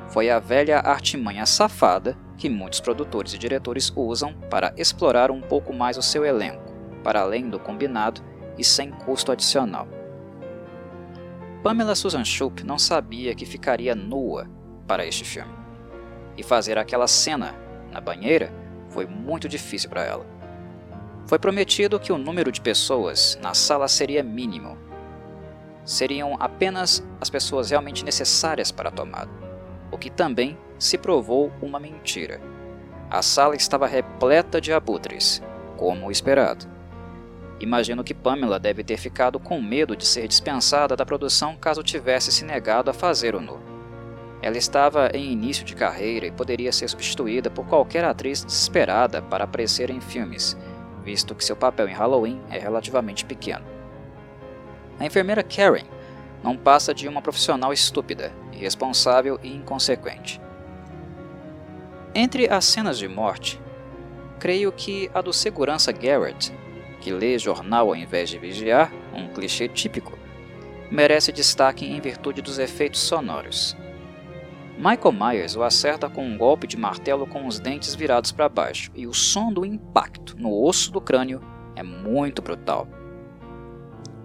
Foi 0.08 0.28
a 0.28 0.38
velha 0.38 0.78
artimanha 0.80 1.46
safada 1.46 2.16
que 2.36 2.48
muitos 2.48 2.80
produtores 2.80 3.34
e 3.34 3.38
diretores 3.38 3.92
usam 3.94 4.34
para 4.50 4.72
explorar 4.76 5.30
um 5.30 5.40
pouco 5.40 5.72
mais 5.72 5.96
o 5.96 6.02
seu 6.02 6.24
elenco, 6.24 6.72
para 7.04 7.20
além 7.20 7.48
do 7.48 7.58
combinado 7.58 8.22
e 8.56 8.64
sem 8.64 8.90
custo 8.90 9.30
adicional. 9.30 9.86
Pamela 11.62 11.94
Susan 11.94 12.24
Shoop 12.24 12.64
não 12.64 12.78
sabia 12.78 13.34
que 13.34 13.44
ficaria 13.44 13.94
nua 13.94 14.48
para 14.86 15.04
este 15.04 15.24
filme 15.24 15.52
e 16.34 16.42
fazer 16.42 16.78
aquela 16.78 17.06
cena 17.06 17.54
na 17.92 18.00
banheira 18.00 18.50
foi 18.88 19.06
muito 19.06 19.46
difícil 19.46 19.90
para 19.90 20.02
ela. 20.02 20.26
Foi 21.26 21.38
prometido 21.38 22.00
que 22.00 22.12
o 22.12 22.18
número 22.18 22.50
de 22.50 22.62
pessoas 22.62 23.38
na 23.42 23.52
sala 23.52 23.88
seria 23.88 24.22
mínimo. 24.22 24.78
Seriam 25.84 26.34
apenas 26.40 27.06
as 27.20 27.28
pessoas 27.28 27.68
realmente 27.68 28.06
necessárias 28.06 28.72
para 28.72 28.88
a 28.88 28.92
tomada, 28.92 29.30
o 29.92 29.98
que 29.98 30.08
também 30.08 30.58
se 30.78 30.96
provou 30.96 31.52
uma 31.60 31.78
mentira. 31.78 32.40
A 33.10 33.20
sala 33.20 33.54
estava 33.54 33.86
repleta 33.86 34.62
de 34.62 34.72
abutres, 34.72 35.42
como 35.76 36.10
esperado. 36.10 36.66
Imagino 37.60 38.02
que 38.02 38.14
Pamela 38.14 38.58
deve 38.58 38.82
ter 38.82 38.96
ficado 38.96 39.38
com 39.38 39.60
medo 39.60 39.94
de 39.94 40.06
ser 40.06 40.26
dispensada 40.26 40.96
da 40.96 41.04
produção 41.04 41.54
caso 41.56 41.82
tivesse 41.82 42.32
se 42.32 42.42
negado 42.42 42.90
a 42.90 42.94
fazer 42.94 43.34
o 43.34 43.40
nu. 43.40 43.60
Ela 44.40 44.56
estava 44.56 45.10
em 45.12 45.30
início 45.30 45.62
de 45.62 45.74
carreira 45.74 46.26
e 46.26 46.30
poderia 46.30 46.72
ser 46.72 46.88
substituída 46.88 47.50
por 47.50 47.66
qualquer 47.66 48.02
atriz 48.02 48.42
desesperada 48.42 49.20
para 49.20 49.44
aparecer 49.44 49.90
em 49.90 50.00
filmes, 50.00 50.56
visto 51.04 51.34
que 51.34 51.44
seu 51.44 51.54
papel 51.54 51.86
em 51.88 51.92
Halloween 51.92 52.40
é 52.50 52.58
relativamente 52.58 53.26
pequeno. 53.26 53.66
A 54.98 55.04
enfermeira 55.04 55.42
Karen 55.42 55.84
não 56.42 56.56
passa 56.56 56.94
de 56.94 57.06
uma 57.06 57.20
profissional 57.20 57.74
estúpida, 57.74 58.32
irresponsável 58.52 59.38
e 59.42 59.54
inconsequente. 59.54 60.40
Entre 62.14 62.50
as 62.50 62.64
cenas 62.64 62.98
de 62.98 63.06
morte, 63.06 63.60
creio 64.38 64.72
que 64.72 65.10
a 65.12 65.20
do 65.20 65.34
segurança 65.34 65.92
Garrett, 65.92 66.52
que 67.00 67.10
lê 67.10 67.38
jornal 67.38 67.88
ao 67.88 67.96
invés 67.96 68.28
de 68.28 68.38
vigiar, 68.38 68.92
um 69.14 69.28
clichê 69.28 69.66
típico, 69.68 70.18
merece 70.90 71.32
destaque 71.32 71.86
em 71.86 72.00
virtude 72.00 72.42
dos 72.42 72.58
efeitos 72.58 73.00
sonoros. 73.00 73.76
Michael 74.76 75.12
Myers 75.12 75.56
o 75.56 75.62
acerta 75.62 76.08
com 76.08 76.24
um 76.24 76.38
golpe 76.38 76.66
de 76.66 76.76
martelo 76.76 77.26
com 77.26 77.46
os 77.46 77.60
dentes 77.60 77.94
virados 77.94 78.32
para 78.32 78.48
baixo, 78.48 78.90
e 78.94 79.06
o 79.06 79.12
som 79.12 79.52
do 79.52 79.64
impacto 79.64 80.36
no 80.38 80.52
osso 80.64 80.90
do 80.90 81.00
crânio 81.00 81.40
é 81.76 81.82
muito 81.82 82.40
brutal. 82.40 82.88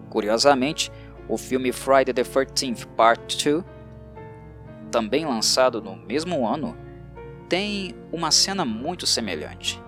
Curiosamente, 0.09 0.91
o 1.27 1.37
filme 1.37 1.71
Friday 1.71 2.13
the 2.13 2.23
13th 2.23 2.87
Part 2.95 3.49
2, 3.49 3.63
também 4.89 5.25
lançado 5.25 5.81
no 5.81 5.95
mesmo 5.95 6.47
ano, 6.47 6.75
tem 7.49 7.93
uma 8.11 8.31
cena 8.31 8.63
muito 8.63 9.05
semelhante. 9.05 9.83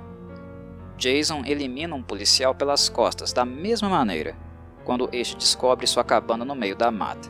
Jason 0.98 1.44
elimina 1.46 1.96
um 1.96 2.02
policial 2.02 2.56
pelas 2.56 2.90
costas 2.90 3.32
da 3.32 3.46
mesma 3.46 3.88
maneira, 3.88 4.36
quando 4.84 5.10
este 5.12 5.38
descobre 5.38 5.86
sua 5.86 6.04
cabana 6.04 6.44
no 6.44 6.56
meio 6.56 6.76
da 6.76 6.90
mata. 6.90 7.30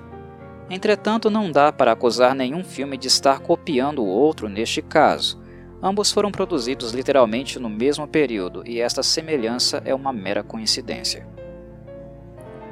Entretanto, 0.70 1.30
não 1.30 1.52
dá 1.52 1.72
para 1.72 1.92
acusar 1.92 2.34
nenhum 2.34 2.64
filme 2.64 2.98
de 2.98 3.08
estar 3.08 3.40
copiando 3.40 4.04
o 4.04 4.08
outro 4.08 4.50
neste 4.50 4.82
caso. 4.82 5.42
Ambos 5.82 6.12
foram 6.12 6.32
produzidos 6.32 6.92
literalmente 6.92 7.60
no 7.60 7.70
mesmo 7.70 8.08
período 8.08 8.64
e 8.66 8.82
esta 8.82 9.04
semelhança 9.04 9.82
é 9.86 9.94
uma 9.94 10.12
mera 10.12 10.44
coincidência. 10.44 11.28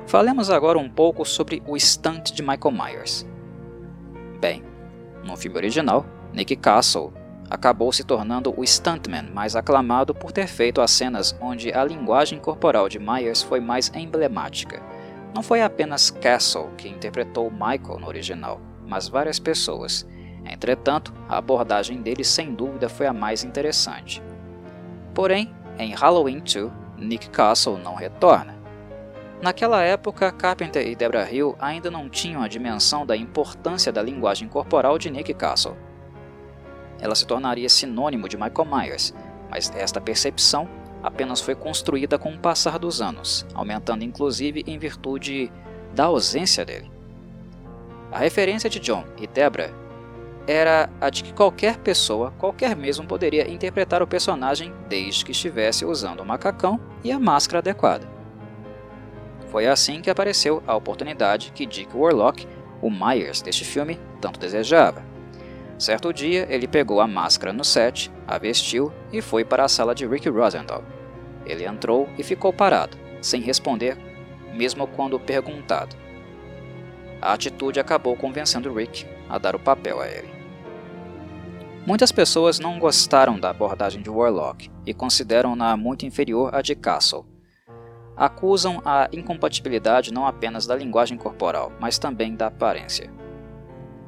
Falemos 0.08 0.50
agora 0.50 0.78
um 0.78 0.90
pouco 0.90 1.26
sobre 1.26 1.62
o 1.68 1.78
stunt 1.78 2.32
de 2.32 2.42
Michael 2.42 2.72
Myers. 2.72 3.26
Bem, 4.40 4.64
no 5.24 5.36
filme 5.36 5.58
original, 5.58 6.06
Nick 6.34 6.56
Castle 6.56 7.12
acabou 7.50 7.92
se 7.92 8.04
tornando 8.04 8.54
o 8.58 8.64
stuntman 8.64 9.30
mais 9.34 9.56
aclamado 9.56 10.14
por 10.14 10.32
ter 10.32 10.48
feito 10.48 10.82
as 10.82 10.92
cenas 10.92 11.36
onde 11.40 11.72
a 11.74 11.84
linguagem 11.84 12.40
corporal 12.40 12.90
de 12.90 13.00
Myers 13.00 13.42
foi 13.42 13.60
mais 13.60 13.92
emblemática 13.94 14.82
não 15.34 15.44
foi 15.44 15.62
apenas 15.62 16.10
Castle 16.10 16.70
que 16.78 16.88
interpretou 16.88 17.52
Michael 17.52 18.00
no 18.00 18.08
original, 18.08 18.62
mas 18.88 19.10
várias 19.10 19.38
pessoas, 19.38 20.08
Entretanto, 20.46 21.12
a 21.28 21.38
abordagem 21.38 22.02
dele 22.02 22.24
sem 22.24 22.54
dúvida 22.54 22.88
foi 22.88 23.08
a 23.08 23.14
mais 23.14 23.44
interessante. 23.44 24.22
Porém, 25.14 25.54
em 25.80 25.94
Halloween 25.94 26.40
2, 26.40 26.72
Nick 26.98 27.30
Castle 27.30 27.80
não 27.80 27.96
retorna. 27.96 28.56
Naquela 29.42 29.82
época, 29.82 30.32
Carpenter 30.32 30.88
e 30.88 30.96
Debra 30.96 31.30
Hill 31.30 31.56
ainda 31.60 31.92
não 31.92 32.08
tinham 32.08 32.42
a 32.42 32.48
dimensão 32.48 33.06
da 33.06 33.18
importância 33.18 33.92
da 33.92 34.02
linguagem 34.02 34.48
corporal 34.48 34.98
de 34.98 35.10
Nick 35.10 35.34
Castle. 35.34 35.76
Ela 37.06 37.14
se 37.14 37.28
tornaria 37.28 37.70
sinônimo 37.70 38.28
de 38.28 38.36
Michael 38.36 38.66
Myers, 38.66 39.14
mas 39.48 39.72
esta 39.76 40.02
percepção 40.02 40.68
apenas 41.04 41.40
foi 41.40 41.54
construída 41.54 42.18
com 42.18 42.34
o 42.34 42.40
passar 42.40 42.80
dos 42.80 43.00
anos, 43.00 43.46
aumentando 43.54 44.04
inclusive 44.04 44.64
em 44.66 44.80
virtude 44.80 45.52
da 45.94 46.06
ausência 46.06 46.66
dele. 46.66 46.90
A 48.12 48.18
referência 48.18 48.68
de 48.68 48.80
John 48.80 49.06
e 49.22 49.28
Debra 49.28 49.72
era 50.48 50.90
a 51.00 51.12
de 51.12 51.24
que 51.24 51.32
qualquer 51.32 51.78
pessoa, 51.78 52.34
qualquer 52.40 52.76
mesmo, 52.76 53.06
poderia 53.06 53.48
interpretar 53.52 54.02
o 54.02 54.08
personagem 54.08 54.74
desde 54.90 55.24
que 55.24 55.32
estivesse 55.32 55.86
usando 55.86 56.22
o 56.22 56.26
macacão 56.26 56.80
e 57.04 57.12
a 57.12 57.20
máscara 57.20 57.60
adequada. 57.60 58.10
Foi 59.52 59.68
assim 59.68 60.02
que 60.02 60.10
apareceu 60.10 60.64
a 60.66 60.76
oportunidade 60.76 61.52
que 61.52 61.68
Dick 61.68 61.96
Warlock, 61.96 62.48
o 62.82 62.90
Myers 62.90 63.44
deste 63.44 63.64
filme, 63.64 64.00
tanto 64.20 64.40
desejava. 64.40 65.14
Certo 65.78 66.14
dia, 66.14 66.48
ele 66.50 66.68
pegou 66.68 67.02
a 67.02 67.08
máscara 67.08 67.52
no 67.52 67.64
set, 67.64 68.12
a 68.26 68.38
vestiu 68.38 68.94
e 69.12 69.22
foi 69.22 69.44
para 69.44 69.66
a 69.66 69.68
sala 69.68 69.94
de 69.94 70.08
Rick 70.08 70.30
Rosendahl. 70.30 70.84
Ele 71.46 71.66
entrou 71.66 72.10
e 72.18 72.24
ficou 72.24 72.54
parado, 72.54 72.98
sem 73.22 73.42
responder, 73.42 73.98
mesmo 74.54 74.88
quando 74.88 75.20
perguntado. 75.20 75.96
A 77.22 77.34
atitude 77.34 77.80
acabou 77.80 78.16
convencendo 78.16 78.74
Rick 78.74 79.06
a 79.30 79.38
dar 79.38 79.56
o 79.56 79.60
papel 79.60 80.00
a 80.00 80.08
ele. 80.08 80.34
Muitas 81.86 82.12
pessoas 82.12 82.60
não 82.60 82.80
gostaram 82.80 83.40
da 83.40 83.50
abordagem 83.50 84.02
de 84.02 84.10
Warlock 84.10 84.72
e 84.86 84.94
consideram-na 84.94 85.76
muito 85.78 86.06
inferior 86.06 86.56
à 86.56 86.62
de 86.62 86.74
Castle. 86.74 87.26
Acusam 88.16 88.82
a 88.86 89.10
incompatibilidade 89.12 90.14
não 90.14 90.26
apenas 90.26 90.66
da 90.66 90.76
linguagem 90.76 91.18
corporal, 91.18 91.72
mas 91.80 92.00
também 92.00 92.34
da 92.34 92.48
aparência. 92.48 93.12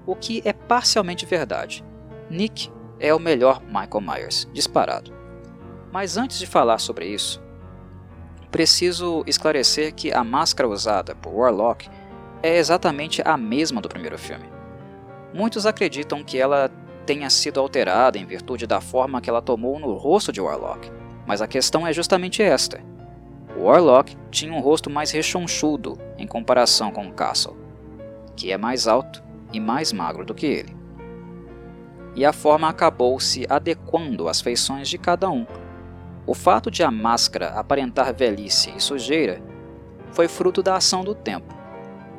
O 0.08 0.16
que 0.16 0.42
é 0.46 0.54
parcialmente 0.54 1.26
verdade. 1.26 1.84
Nick 2.30 2.72
é 2.98 3.14
o 3.14 3.20
melhor 3.20 3.62
Michael 3.62 4.02
Myers, 4.02 4.48
disparado. 4.54 5.14
Mas 5.92 6.16
antes 6.16 6.40
de 6.40 6.48
falar 6.48 6.78
sobre 6.78 7.06
isso, 7.06 7.44
preciso 8.50 9.22
esclarecer 9.28 9.94
que 9.94 10.14
a 10.14 10.24
máscara 10.24 10.70
usada 10.70 11.14
por 11.14 11.34
Warlock 11.34 11.90
é 12.42 12.58
exatamente 12.58 13.22
a 13.26 13.36
mesma 13.36 13.82
do 13.82 13.90
primeiro 13.90 14.18
filme. 14.18 14.50
Muitos 15.34 15.66
acreditam 15.66 16.24
que 16.24 16.38
ela 16.38 16.72
tenha 17.06 17.30
sido 17.30 17.60
alterada 17.60 18.18
em 18.18 18.26
virtude 18.26 18.66
da 18.66 18.80
forma 18.80 19.20
que 19.20 19.30
ela 19.30 19.42
tomou 19.42 19.78
no 19.78 19.94
rosto 19.94 20.32
de 20.32 20.40
Warlock, 20.40 20.90
mas 21.26 21.42
a 21.42 21.48
questão 21.48 21.86
é 21.86 21.92
justamente 21.92 22.42
esta. 22.42 22.80
Warlock 23.58 24.16
tinha 24.32 24.54
um 24.54 24.62
rosto 24.62 24.90
mais 24.90 25.12
rechonchudo 25.12 25.98
em 26.18 26.26
comparação 26.26 26.92
com 26.92 27.08
o 27.08 27.14
Castle, 27.14 27.58
que 28.38 28.52
é 28.52 28.58
mais 28.58 28.88
alto 28.88 29.27
e 29.54 29.60
mais 29.60 29.92
magro 29.94 30.26
do 30.26 30.34
que 30.34 30.46
ele. 30.46 30.76
E 32.16 32.26
a 32.26 32.34
forma 32.34 32.68
acabou 32.68 33.20
se 33.20 33.46
adequando 33.50 34.28
às 34.28 34.42
feições 34.42 34.90
de 34.90 34.98
cada 34.98 35.30
um. 35.30 35.46
O 36.26 36.34
fato 36.34 36.72
de 36.72 36.84
a 36.84 36.92
máscara 36.92 37.50
aparentar 37.50 38.14
velhice 38.14 38.74
e 38.76 38.82
sujeira 38.82 39.42
foi 40.12 40.28
fruto 40.28 40.64
da 40.64 40.76
ação 40.76 41.04
do 41.04 41.14
tempo. 41.14 41.56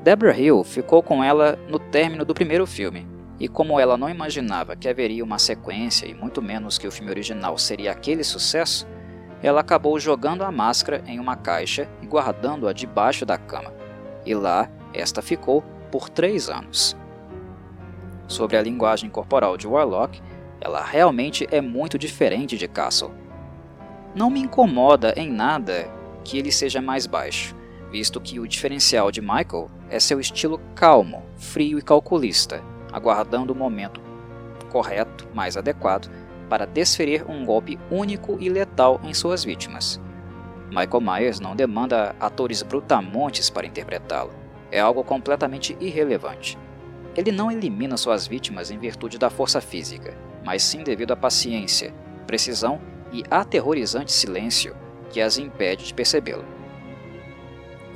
Deborah 0.02 0.38
Hill 0.38 0.62
ficou 0.62 1.02
com 1.02 1.22
ela 1.22 1.58
no 1.68 1.78
término 1.78 2.24
do 2.24 2.32
primeiro 2.32 2.66
filme, 2.66 3.06
e 3.40 3.48
como 3.48 3.78
ela 3.78 3.96
não 3.96 4.08
imaginava 4.08 4.76
que 4.76 4.88
haveria 4.88 5.24
uma 5.24 5.38
sequência 5.38 6.06
e 6.06 6.14
muito 6.14 6.40
menos 6.42 6.78
que 6.78 6.86
o 6.86 6.92
filme 6.92 7.10
original 7.10 7.56
seria 7.58 7.92
aquele 7.92 8.24
sucesso, 8.24 8.86
ela 9.42 9.60
acabou 9.60 9.98
jogando 9.98 10.42
a 10.42 10.50
máscara 10.50 11.02
em 11.06 11.20
uma 11.20 11.36
caixa 11.36 11.88
e 12.02 12.06
guardando-a 12.06 12.72
debaixo 12.72 13.24
da 13.24 13.38
cama. 13.38 13.72
E 14.26 14.34
lá 14.34 14.68
esta 14.92 15.22
ficou 15.22 15.62
por 15.92 16.08
três 16.08 16.48
anos. 16.48 16.96
Sobre 18.28 18.58
a 18.58 18.62
linguagem 18.62 19.08
corporal 19.08 19.56
de 19.56 19.66
Warlock, 19.66 20.20
ela 20.60 20.84
realmente 20.84 21.48
é 21.50 21.60
muito 21.60 21.98
diferente 21.98 22.58
de 22.58 22.68
Castle. 22.68 23.10
Não 24.14 24.30
me 24.30 24.40
incomoda 24.40 25.14
em 25.16 25.30
nada 25.30 25.88
que 26.22 26.38
ele 26.38 26.52
seja 26.52 26.82
mais 26.82 27.06
baixo, 27.06 27.56
visto 27.90 28.20
que 28.20 28.38
o 28.38 28.46
diferencial 28.46 29.10
de 29.10 29.22
Michael 29.22 29.70
é 29.88 29.98
seu 29.98 30.20
estilo 30.20 30.60
calmo, 30.74 31.22
frio 31.36 31.78
e 31.78 31.82
calculista, 31.82 32.62
aguardando 32.92 33.52
o 33.52 33.56
momento 33.56 34.00
correto, 34.70 35.26
mais 35.34 35.56
adequado, 35.56 36.10
para 36.48 36.66
desferir 36.66 37.24
um 37.28 37.44
golpe 37.44 37.78
único 37.90 38.36
e 38.38 38.50
letal 38.50 39.00
em 39.02 39.14
suas 39.14 39.42
vítimas. 39.42 40.00
Michael 40.68 41.00
Myers 41.00 41.40
não 41.40 41.56
demanda 41.56 42.14
atores 42.20 42.62
brutamontes 42.62 43.48
para 43.48 43.66
interpretá-lo. 43.66 44.30
É 44.70 44.78
algo 44.78 45.02
completamente 45.02 45.74
irrelevante. 45.80 46.58
Ele 47.18 47.32
não 47.32 47.50
elimina 47.50 47.96
suas 47.96 48.28
vítimas 48.28 48.70
em 48.70 48.78
virtude 48.78 49.18
da 49.18 49.28
força 49.28 49.60
física, 49.60 50.16
mas 50.44 50.62
sim 50.62 50.84
devido 50.84 51.10
à 51.10 51.16
paciência, 51.16 51.92
precisão 52.28 52.80
e 53.12 53.24
aterrorizante 53.28 54.12
silêncio 54.12 54.76
que 55.10 55.20
as 55.20 55.36
impede 55.36 55.84
de 55.84 55.92
percebê-lo. 55.92 56.44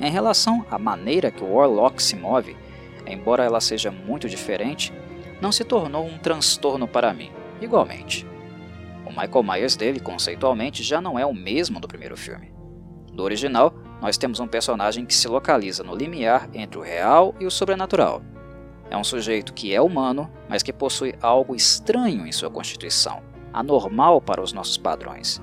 Em 0.01 0.11
relação 0.11 0.65
à 0.69 0.77
maneira 0.77 1.31
que 1.31 1.41
o 1.41 1.53
Warlock 1.53 2.03
se 2.03 2.17
move, 2.17 2.57
embora 3.07 3.45
ela 3.45 3.61
seja 3.61 3.89
muito 3.89 4.27
diferente, 4.27 4.91
não 5.39 5.53
se 5.53 5.63
tornou 5.63 6.05
um 6.05 6.17
transtorno 6.17 6.85
para 6.85 7.13
mim, 7.13 7.31
igualmente. 7.61 8.27
O 9.05 9.09
Michael 9.09 9.43
Myers 9.43 9.77
dele, 9.77 10.01
conceitualmente, 10.01 10.83
já 10.83 10.99
não 10.99 11.17
é 11.17 11.25
o 11.25 11.33
mesmo 11.33 11.79
do 11.79 11.87
primeiro 11.87 12.17
filme. 12.17 12.53
Do 13.13 13.23
original, 13.23 13.73
nós 14.01 14.17
temos 14.17 14.41
um 14.41 14.47
personagem 14.47 15.05
que 15.05 15.15
se 15.15 15.29
localiza 15.29 15.81
no 15.81 15.95
limiar 15.95 16.49
entre 16.53 16.77
o 16.77 16.81
real 16.81 17.33
e 17.39 17.45
o 17.45 17.51
sobrenatural. 17.51 18.21
É 18.93 18.97
um 18.97 19.03
sujeito 19.03 19.55
que 19.55 19.73
é 19.73 19.81
humano, 19.81 20.29
mas 20.47 20.61
que 20.61 20.71
possui 20.71 21.15
algo 21.19 21.55
estranho 21.55 22.27
em 22.27 22.31
sua 22.31 22.51
constituição, 22.51 23.23
anormal 23.51 24.21
para 24.21 24.39
os 24.39 24.53
nossos 24.53 24.77
padrões. 24.77 25.41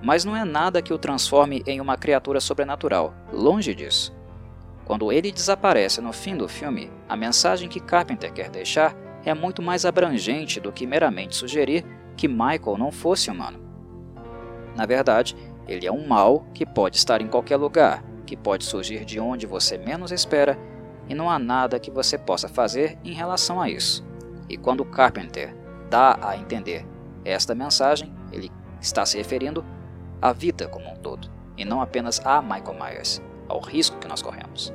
Mas 0.00 0.24
não 0.24 0.36
é 0.36 0.44
nada 0.44 0.80
que 0.80 0.94
o 0.94 0.98
transforme 0.98 1.64
em 1.66 1.80
uma 1.80 1.96
criatura 1.96 2.38
sobrenatural, 2.38 3.12
longe 3.32 3.74
disso. 3.74 4.14
Quando 4.84 5.10
ele 5.10 5.32
desaparece 5.32 6.00
no 6.00 6.12
fim 6.12 6.36
do 6.36 6.46
filme, 6.46 6.88
a 7.08 7.16
mensagem 7.16 7.68
que 7.68 7.80
Carpenter 7.80 8.32
quer 8.32 8.50
deixar 8.50 8.94
é 9.24 9.34
muito 9.34 9.60
mais 9.60 9.84
abrangente 9.84 10.60
do 10.60 10.70
que 10.70 10.86
meramente 10.86 11.34
sugerir 11.34 11.84
que 12.16 12.28
Michael 12.28 12.78
não 12.78 12.92
fosse 12.92 13.28
humano. 13.32 13.58
Na 14.76 14.86
verdade, 14.86 15.34
ele 15.66 15.88
é 15.88 15.90
um 15.90 16.06
mal 16.06 16.46
que 16.54 16.64
pode 16.64 16.98
estar 16.98 17.20
em 17.20 17.26
qualquer 17.26 17.56
lugar, 17.56 18.04
que 18.24 18.36
pode 18.36 18.64
surgir 18.64 19.04
de 19.04 19.18
onde 19.18 19.44
você 19.44 19.76
menos 19.76 20.12
espera, 20.12 20.56
e 21.08 21.14
não 21.14 21.30
há 21.30 21.38
nada 21.38 21.78
que 21.78 21.90
você 21.90 22.18
possa 22.18 22.48
fazer 22.48 22.98
em 23.04 23.12
relação 23.12 23.60
a 23.60 23.68
isso. 23.68 24.04
E 24.48 24.56
quando 24.56 24.84
Carpenter 24.84 25.54
dá 25.90 26.18
a 26.20 26.36
entender 26.36 26.86
esta 27.24 27.54
mensagem, 27.54 28.12
ele 28.32 28.50
está 28.80 29.04
se 29.04 29.16
referindo 29.16 29.64
à 30.20 30.32
vida 30.32 30.68
como 30.68 30.88
um 30.90 30.96
todo, 30.96 31.30
e 31.56 31.64
não 31.64 31.80
apenas 31.80 32.24
a 32.24 32.40
Michael 32.40 32.74
Myers 32.74 33.22
ao 33.48 33.60
risco 33.60 33.98
que 33.98 34.08
nós 34.08 34.22
corremos. 34.22 34.72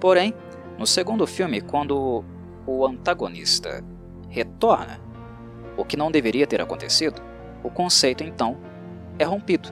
Porém, 0.00 0.34
no 0.78 0.86
segundo 0.86 1.26
filme, 1.26 1.60
quando 1.60 2.24
o 2.66 2.86
antagonista 2.86 3.82
retorna, 4.28 5.00
o 5.76 5.84
que 5.84 5.96
não 5.96 6.10
deveria 6.10 6.46
ter 6.46 6.60
acontecido, 6.60 7.20
o 7.62 7.70
conceito 7.70 8.22
então 8.22 8.56
é 9.18 9.24
rompido. 9.24 9.70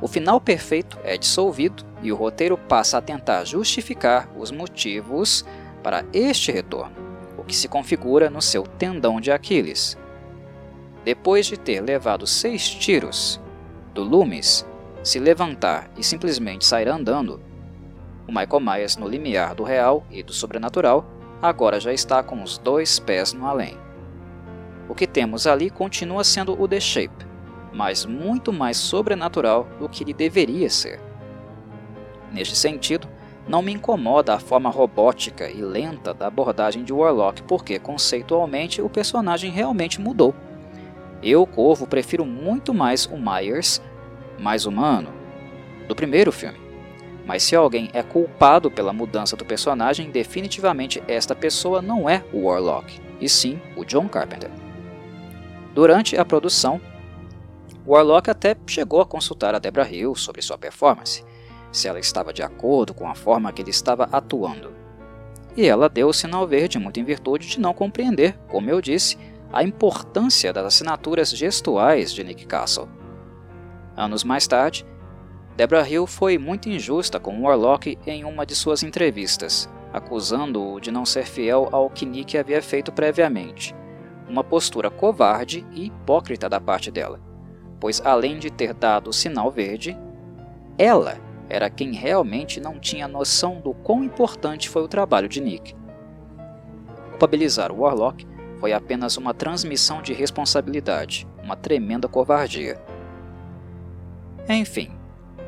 O 0.00 0.08
final 0.08 0.40
perfeito 0.40 0.98
é 1.04 1.16
dissolvido 1.16 1.84
e 2.02 2.12
o 2.12 2.16
roteiro 2.16 2.56
passa 2.56 2.98
a 2.98 3.02
tentar 3.02 3.44
justificar 3.44 4.28
os 4.36 4.50
motivos 4.50 5.44
para 5.82 6.04
este 6.12 6.52
retorno, 6.52 6.94
o 7.36 7.44
que 7.44 7.54
se 7.54 7.68
configura 7.68 8.28
no 8.28 8.42
seu 8.42 8.62
tendão 8.62 9.20
de 9.20 9.30
Aquiles. 9.30 9.96
Depois 11.04 11.46
de 11.46 11.56
ter 11.56 11.80
levado 11.80 12.26
seis 12.26 12.68
tiros 12.68 13.40
do 13.94 14.02
Loomis, 14.02 14.66
se 15.02 15.18
levantar 15.18 15.90
e 15.96 16.02
simplesmente 16.02 16.66
sair 16.66 16.88
andando, 16.88 17.40
o 18.28 18.32
Michael 18.32 18.60
Myers 18.60 18.96
no 18.96 19.08
limiar 19.08 19.54
do 19.54 19.62
real 19.62 20.04
e 20.10 20.22
do 20.22 20.32
sobrenatural 20.32 21.06
agora 21.40 21.78
já 21.78 21.92
está 21.92 22.22
com 22.22 22.42
os 22.42 22.58
dois 22.58 22.98
pés 22.98 23.32
no 23.32 23.46
além. 23.46 23.78
O 24.88 24.94
que 24.94 25.06
temos 25.06 25.46
ali 25.46 25.70
continua 25.70 26.24
sendo 26.24 26.60
o 26.60 26.66
The 26.66 26.80
Shape, 26.80 27.26
mas 27.72 28.04
muito 28.04 28.52
mais 28.52 28.76
sobrenatural 28.76 29.68
do 29.78 29.88
que 29.88 30.02
ele 30.02 30.12
deveria 30.12 30.68
ser. 30.68 31.00
Neste 32.32 32.56
sentido, 32.56 33.08
não 33.48 33.62
me 33.62 33.72
incomoda 33.72 34.34
a 34.34 34.40
forma 34.40 34.70
robótica 34.70 35.48
e 35.48 35.60
lenta 35.60 36.12
da 36.12 36.26
abordagem 36.26 36.82
de 36.82 36.92
Warlock, 36.92 37.42
porque 37.44 37.78
conceitualmente 37.78 38.82
o 38.82 38.88
personagem 38.88 39.50
realmente 39.50 40.00
mudou. 40.00 40.34
Eu, 41.22 41.46
Corvo, 41.46 41.86
prefiro 41.86 42.24
muito 42.24 42.74
mais 42.74 43.06
o 43.06 43.16
Myers 43.16 43.80
mais 44.38 44.66
humano 44.66 45.08
do 45.88 45.94
primeiro 45.94 46.32
filme. 46.32 46.58
Mas 47.24 47.42
se 47.42 47.56
alguém 47.56 47.90
é 47.92 48.02
culpado 48.02 48.70
pela 48.70 48.92
mudança 48.92 49.36
do 49.36 49.44
personagem, 49.44 50.10
definitivamente 50.10 51.02
esta 51.08 51.34
pessoa 51.34 51.82
não 51.82 52.08
é 52.08 52.24
o 52.32 52.46
Warlock, 52.46 53.00
e 53.20 53.28
sim 53.28 53.60
o 53.76 53.84
John 53.84 54.08
Carpenter. 54.08 54.50
Durante 55.74 56.16
a 56.16 56.24
produção, 56.24 56.80
Warlock 57.86 58.30
até 58.30 58.56
chegou 58.66 59.00
a 59.00 59.06
consultar 59.06 59.54
a 59.54 59.58
Debra 59.58 59.88
Hill 59.88 60.14
sobre 60.14 60.42
sua 60.42 60.56
performance, 60.58 61.24
se 61.70 61.88
ela 61.88 61.98
estava 61.98 62.32
de 62.32 62.42
acordo 62.42 62.94
com 62.94 63.08
a 63.08 63.14
forma 63.14 63.52
que 63.52 63.62
ele 63.62 63.70
estava 63.70 64.08
atuando. 64.12 64.72
E 65.56 65.66
ela 65.66 65.88
deu 65.88 66.08
o 66.08 66.12
sinal 66.12 66.46
verde 66.46 66.78
muito 66.78 67.00
em 67.00 67.04
virtude 67.04 67.48
de 67.48 67.60
não 67.60 67.72
compreender, 67.72 68.36
como 68.48 68.68
eu 68.68 68.80
disse, 68.80 69.16
a 69.52 69.62
importância 69.62 70.52
das 70.52 70.66
assinaturas 70.66 71.30
gestuais 71.30 72.12
de 72.12 72.22
Nick 72.22 72.46
Castle. 72.46 72.88
Anos 73.96 74.22
mais 74.22 74.46
tarde, 74.46 74.86
Debra 75.56 75.88
Hill 75.88 76.06
foi 76.06 76.36
muito 76.36 76.68
injusta 76.68 77.18
com 77.18 77.42
Warlock 77.42 77.98
em 78.06 78.24
uma 78.24 78.44
de 78.44 78.54
suas 78.54 78.82
entrevistas, 78.82 79.66
acusando-o 79.90 80.78
de 80.78 80.90
não 80.90 81.06
ser 81.06 81.24
fiel 81.24 81.70
ao 81.72 81.88
que 81.88 82.04
Nick 82.04 82.36
havia 82.36 82.60
feito 82.60 82.92
previamente, 82.92 83.74
uma 84.28 84.44
postura 84.44 84.90
covarde 84.90 85.64
e 85.72 85.86
hipócrita 85.86 86.46
da 86.48 86.60
parte 86.60 86.90
dela, 86.90 87.18
pois 87.80 88.02
além 88.04 88.38
de 88.38 88.50
ter 88.50 88.74
dado 88.74 89.08
o 89.08 89.14
sinal 89.14 89.50
verde, 89.50 89.96
ela 90.76 91.18
era 91.48 91.70
quem 91.70 91.92
realmente 91.92 92.60
não 92.60 92.78
tinha 92.78 93.06
noção 93.06 93.60
do 93.60 93.72
quão 93.72 94.02
importante 94.02 94.68
foi 94.68 94.82
o 94.82 94.88
trabalho 94.88 95.28
de 95.28 95.40
Nick. 95.40 95.74
Culpabilizar 97.10 97.72
o 97.72 97.80
Warlock 97.80 98.26
foi 98.58 98.72
apenas 98.72 99.16
uma 99.16 99.32
transmissão 99.32 100.02
de 100.02 100.12
responsabilidade, 100.12 101.26
uma 101.42 101.56
tremenda 101.56 102.08
covardia. 102.08 102.80
Enfim, 104.48 104.90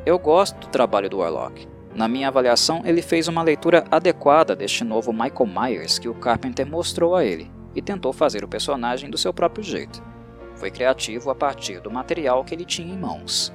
eu 0.04 0.18
gosto 0.18 0.58
do 0.58 0.68
trabalho 0.68 1.10
do 1.10 1.18
Warlock. 1.18 1.68
Na 1.94 2.06
minha 2.06 2.28
avaliação, 2.28 2.82
ele 2.84 3.02
fez 3.02 3.28
uma 3.28 3.42
leitura 3.42 3.84
adequada 3.90 4.54
deste 4.54 4.84
novo 4.84 5.12
Michael 5.12 5.46
Myers 5.46 5.98
que 5.98 6.08
o 6.08 6.14
Carpenter 6.14 6.66
mostrou 6.66 7.16
a 7.16 7.24
ele 7.24 7.50
e 7.74 7.82
tentou 7.82 8.12
fazer 8.12 8.44
o 8.44 8.48
personagem 8.48 9.10
do 9.10 9.18
seu 9.18 9.32
próprio 9.32 9.64
jeito. 9.64 10.02
Foi 10.54 10.70
criativo 10.70 11.30
a 11.30 11.34
partir 11.34 11.80
do 11.80 11.90
material 11.90 12.44
que 12.44 12.54
ele 12.54 12.64
tinha 12.64 12.92
em 12.92 12.98
mãos. 12.98 13.52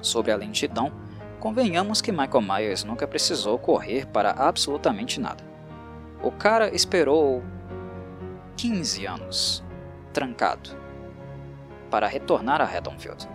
Sobre 0.00 0.30
a 0.30 0.36
lentidão, 0.36 0.92
convenhamos 1.38 2.00
que 2.00 2.12
Michael 2.12 2.42
Myers 2.42 2.84
nunca 2.84 3.06
precisou 3.06 3.58
correr 3.58 4.06
para 4.06 4.30
absolutamente 4.30 5.20
nada. 5.20 5.44
O 6.22 6.30
cara 6.32 6.74
esperou 6.74 7.42
15 8.56 9.06
anos 9.06 9.64
trancado 10.12 10.70
para 11.90 12.06
retornar 12.06 12.60
a 12.60 12.64
Haddonfield. 12.64 13.28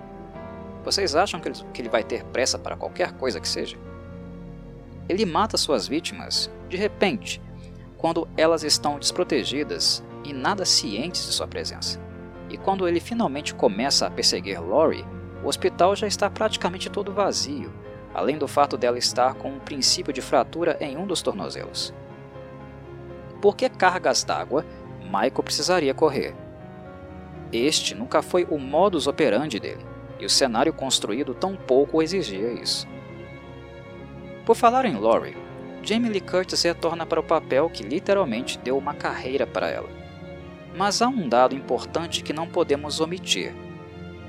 Vocês 0.83 1.15
acham 1.15 1.39
que 1.39 1.47
ele, 1.47 1.57
que 1.73 1.81
ele 1.81 1.89
vai 1.89 2.03
ter 2.03 2.23
pressa 2.25 2.59
para 2.59 2.75
qualquer 2.75 3.13
coisa 3.13 3.39
que 3.39 3.47
seja? 3.47 3.77
Ele 5.07 5.25
mata 5.25 5.57
suas 5.57 5.87
vítimas 5.87 6.51
de 6.67 6.77
repente, 6.77 7.41
quando 7.97 8.27
elas 8.35 8.63
estão 8.63 8.97
desprotegidas 8.97 10.03
e 10.25 10.33
nada 10.33 10.65
cientes 10.65 11.25
de 11.25 11.31
sua 11.31 11.47
presença. 11.47 12.01
E 12.49 12.57
quando 12.57 12.87
ele 12.87 12.99
finalmente 12.99 13.53
começa 13.53 14.07
a 14.07 14.11
perseguir 14.11 14.59
Lori, 14.59 15.05
o 15.43 15.47
hospital 15.47 15.95
já 15.95 16.07
está 16.07 16.29
praticamente 16.29 16.89
todo 16.89 17.13
vazio, 17.13 17.71
além 18.13 18.37
do 18.37 18.47
fato 18.47 18.77
dela 18.77 18.97
estar 18.97 19.33
com 19.35 19.49
um 19.49 19.59
princípio 19.59 20.13
de 20.13 20.21
fratura 20.21 20.77
em 20.79 20.97
um 20.97 21.07
dos 21.07 21.21
tornozelos. 21.21 21.93
Por 23.41 23.55
que 23.55 23.67
cargas 23.69 24.23
d'água 24.23 24.65
Michael 25.01 25.43
precisaria 25.43 25.93
correr? 25.93 26.35
Este 27.51 27.93
nunca 27.93 28.21
foi 28.21 28.45
o 28.49 28.57
modus 28.57 29.07
operandi 29.07 29.59
dele 29.59 29.85
e 30.19 30.25
o 30.25 30.29
cenário 30.29 30.73
construído 30.73 31.33
tampouco 31.33 32.01
exigia 32.01 32.53
isso. 32.53 32.87
Por 34.45 34.55
falar 34.55 34.85
em 34.85 34.95
Laurie, 34.95 35.37
Jamie 35.83 36.09
Lee 36.09 36.21
Curtis 36.21 36.63
retorna 36.63 37.05
para 37.05 37.19
o 37.19 37.23
papel 37.23 37.69
que 37.69 37.83
literalmente 37.83 38.57
deu 38.57 38.77
uma 38.77 38.93
carreira 38.93 39.45
para 39.45 39.69
ela. 39.69 39.89
Mas 40.75 41.01
há 41.01 41.07
um 41.07 41.27
dado 41.27 41.55
importante 41.55 42.23
que 42.23 42.33
não 42.33 42.47
podemos 42.47 42.99
omitir. 42.99 43.53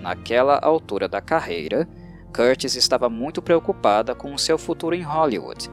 Naquela 0.00 0.58
altura 0.58 1.08
da 1.08 1.20
carreira, 1.20 1.88
Curtis 2.34 2.74
estava 2.74 3.08
muito 3.08 3.40
preocupada 3.40 4.12
com 4.12 4.36
seu 4.36 4.58
futuro 4.58 4.96
em 4.96 5.02
Hollywood. 5.02 5.70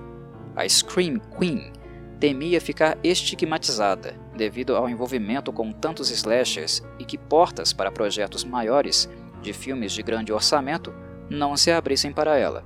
A 0.55 0.69
Scream 0.69 1.19
Queen 1.39 1.73
temia 2.19 2.61
ficar 2.61 2.99
estigmatizada 3.03 4.13
devido 4.37 4.75
ao 4.75 4.87
envolvimento 4.87 5.51
com 5.51 5.71
tantos 5.71 6.11
slashers 6.11 6.83
e 6.99 7.03
que 7.03 7.17
portas 7.17 7.73
para 7.73 7.91
projetos 7.91 8.43
maiores 8.43 9.09
de 9.41 9.53
filmes 9.53 9.91
de 9.91 10.03
grande 10.03 10.31
orçamento 10.31 10.93
não 11.27 11.57
se 11.57 11.71
abrissem 11.71 12.13
para 12.13 12.37
ela. 12.37 12.63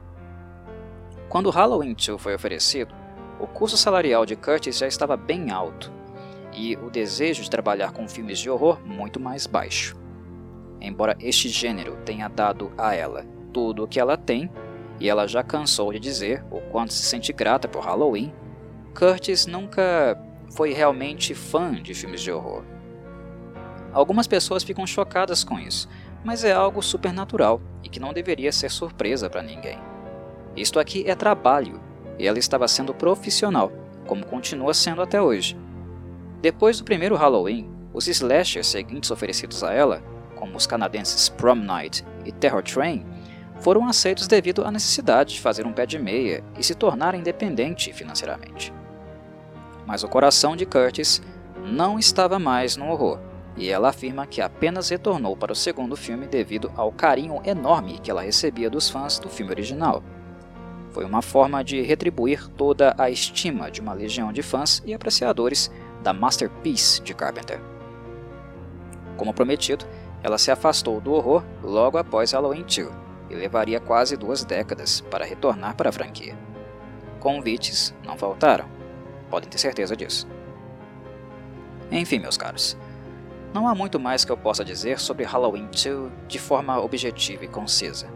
Quando 1.29 1.49
Halloween 1.49 1.93
2 1.93 2.21
foi 2.21 2.35
oferecido, 2.35 2.93
o 3.39 3.47
custo 3.47 3.77
salarial 3.77 4.25
de 4.25 4.35
Curtis 4.35 4.77
já 4.77 4.87
estava 4.87 5.15
bem 5.15 5.51
alto 5.51 5.89
e 6.51 6.75
o 6.75 6.89
desejo 6.89 7.43
de 7.43 7.49
trabalhar 7.49 7.93
com 7.93 8.09
filmes 8.09 8.39
de 8.39 8.49
horror 8.49 8.77
muito 8.85 9.21
mais 9.21 9.47
baixo. 9.47 9.95
Embora 10.81 11.15
este 11.17 11.47
gênero 11.47 11.95
tenha 12.03 12.27
dado 12.27 12.73
a 12.77 12.93
ela 12.93 13.35
tudo 13.55 13.85
o 13.85 13.87
que 13.87 14.01
ela 14.01 14.17
tem, 14.17 14.51
e 14.99 15.07
ela 15.07 15.25
já 15.25 15.41
cansou 15.41 15.93
de 15.93 15.99
dizer 15.99 16.43
o 16.51 16.59
quanto 16.59 16.91
se 16.91 17.03
sente 17.03 17.31
grata 17.31 17.69
por 17.69 17.85
Halloween, 17.85 18.33
Curtis 18.93 19.47
nunca 19.47 20.21
foi 20.53 20.73
realmente 20.73 21.33
fã 21.33 21.81
de 21.81 21.93
filmes 21.93 22.19
de 22.19 22.33
horror. 22.33 22.65
Algumas 23.93 24.27
pessoas 24.27 24.61
ficam 24.61 24.85
chocadas 24.85 25.41
com 25.41 25.57
isso, 25.57 25.87
mas 26.21 26.43
é 26.43 26.51
algo 26.51 26.81
supernatural 26.81 27.61
e 27.81 27.87
que 27.87 27.97
não 27.97 28.11
deveria 28.11 28.51
ser 28.51 28.69
surpresa 28.69 29.29
para 29.29 29.41
ninguém. 29.41 29.79
Isto 30.53 30.77
aqui 30.77 31.09
é 31.09 31.15
trabalho, 31.15 31.79
e 32.19 32.27
ela 32.27 32.39
estava 32.39 32.67
sendo 32.67 32.93
profissional, 32.93 33.71
como 34.05 34.25
continua 34.25 34.73
sendo 34.73 35.01
até 35.01 35.21
hoje. 35.21 35.57
Depois 36.41 36.77
do 36.77 36.83
primeiro 36.83 37.15
Halloween, 37.15 37.69
os 37.93 38.05
slashers 38.09 38.67
seguintes 38.67 39.11
oferecidos 39.11 39.63
a 39.63 39.71
ela, 39.71 40.03
como 40.35 40.57
os 40.57 40.67
canadenses 40.67 41.29
Prom 41.29 41.55
Night 41.55 42.05
e 42.25 42.33
Terror 42.33 42.61
Train, 42.61 43.14
foram 43.59 43.87
aceitos 43.87 44.27
devido 44.27 44.65
à 44.65 44.71
necessidade 44.71 45.35
de 45.35 45.41
fazer 45.41 45.65
um 45.65 45.73
pé 45.73 45.85
de 45.85 45.97
meia 45.97 46.43
e 46.57 46.63
se 46.63 46.75
tornar 46.75 47.15
independente 47.15 47.91
financeiramente. 47.93 48.73
Mas 49.85 50.03
o 50.03 50.07
coração 50.07 50.55
de 50.55 50.65
Curtis 50.65 51.21
não 51.63 51.97
estava 51.97 52.37
mais 52.37 52.75
no 52.75 52.89
horror, 52.89 53.19
e 53.57 53.69
ela 53.69 53.89
afirma 53.89 54.27
que 54.27 54.41
apenas 54.41 54.89
retornou 54.89 55.35
para 55.37 55.53
o 55.53 55.55
segundo 55.55 55.95
filme 55.95 56.27
devido 56.27 56.71
ao 56.75 56.91
carinho 56.91 57.41
enorme 57.45 57.99
que 57.99 58.11
ela 58.11 58.21
recebia 58.21 58.69
dos 58.69 58.89
fãs 58.89 59.17
do 59.17 59.29
filme 59.29 59.51
original. 59.51 60.03
Foi 60.91 61.05
uma 61.05 61.21
forma 61.21 61.63
de 61.63 61.81
retribuir 61.81 62.47
toda 62.49 62.95
a 62.97 63.09
estima 63.09 63.69
de 63.69 63.81
uma 63.81 63.93
legião 63.93 64.31
de 64.31 64.41
fãs 64.41 64.81
e 64.85 64.93
apreciadores 64.93 65.71
da 66.03 66.13
masterpiece 66.13 67.01
de 67.01 67.13
Carpenter. 67.13 67.61
Como 69.17 69.33
prometido, 69.33 69.85
ela 70.21 70.37
se 70.37 70.51
afastou 70.51 70.99
do 70.99 71.13
horror 71.13 71.43
logo 71.63 71.97
após 71.97 72.31
Halloween 72.31 72.63
2 72.63 73.04
e 73.29 73.35
levaria 73.35 73.79
quase 73.79 74.15
duas 74.17 74.43
décadas 74.43 75.01
para 75.01 75.25
retornar 75.25 75.75
para 75.75 75.89
a 75.89 75.93
franquia. 75.93 76.37
Convites 77.19 77.93
não 78.03 78.17
faltaram, 78.17 78.65
podem 79.29 79.49
ter 79.49 79.57
certeza 79.57 79.95
disso. 79.95 80.27
Enfim, 81.91 82.19
meus 82.19 82.37
caros, 82.37 82.77
não 83.53 83.67
há 83.67 83.75
muito 83.75 83.99
mais 83.99 84.25
que 84.25 84.31
eu 84.31 84.37
possa 84.37 84.65
dizer 84.65 84.99
sobre 84.99 85.23
Halloween 85.23 85.67
2 85.67 86.11
de 86.27 86.39
forma 86.39 86.79
objetiva 86.79 87.45
e 87.45 87.47
concisa. 87.47 88.07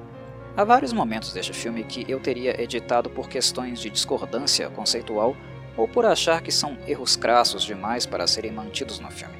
Há 0.57 0.63
vários 0.63 0.91
momentos 0.91 1.31
deste 1.31 1.53
filme 1.53 1.83
que 1.83 2.05
eu 2.09 2.19
teria 2.19 2.61
editado 2.61 3.09
por 3.09 3.29
questões 3.29 3.79
de 3.79 3.89
discordância 3.89 4.69
conceitual 4.69 5.35
ou 5.77 5.87
por 5.87 6.05
achar 6.05 6.41
que 6.41 6.51
são 6.51 6.77
erros 6.85 7.15
crassos 7.15 7.63
demais 7.63 8.05
para 8.05 8.27
serem 8.27 8.51
mantidos 8.51 8.99
no 8.99 9.09
filme. 9.09 9.37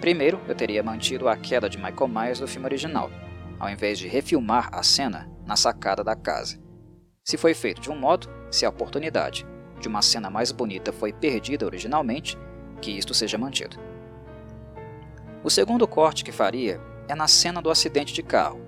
Primeiro, 0.00 0.38
eu 0.46 0.54
teria 0.54 0.82
mantido 0.82 1.28
a 1.28 1.36
queda 1.36 1.70
de 1.70 1.78
Michael 1.78 2.08
Myers 2.08 2.38
do 2.40 2.46
filme 2.46 2.66
original, 2.66 3.10
ao 3.64 3.70
invés 3.70 3.98
de 3.98 4.06
refilmar 4.06 4.68
a 4.72 4.82
cena 4.82 5.26
na 5.46 5.56
sacada 5.56 6.04
da 6.04 6.14
casa. 6.14 6.58
Se 7.24 7.38
foi 7.38 7.54
feito 7.54 7.80
de 7.80 7.90
um 7.90 7.98
modo, 7.98 8.28
se 8.50 8.66
a 8.66 8.68
oportunidade 8.68 9.46
de 9.80 9.88
uma 9.88 10.02
cena 10.02 10.28
mais 10.28 10.52
bonita 10.52 10.92
foi 10.92 11.14
perdida 11.14 11.64
originalmente, 11.64 12.38
que 12.82 12.90
isto 12.90 13.14
seja 13.14 13.38
mantido. 13.38 13.78
O 15.42 15.48
segundo 15.48 15.88
corte 15.88 16.22
que 16.22 16.30
faria 16.30 16.78
é 17.08 17.14
na 17.14 17.26
cena 17.26 17.62
do 17.62 17.70
acidente 17.70 18.12
de 18.12 18.22
carro, 18.22 18.60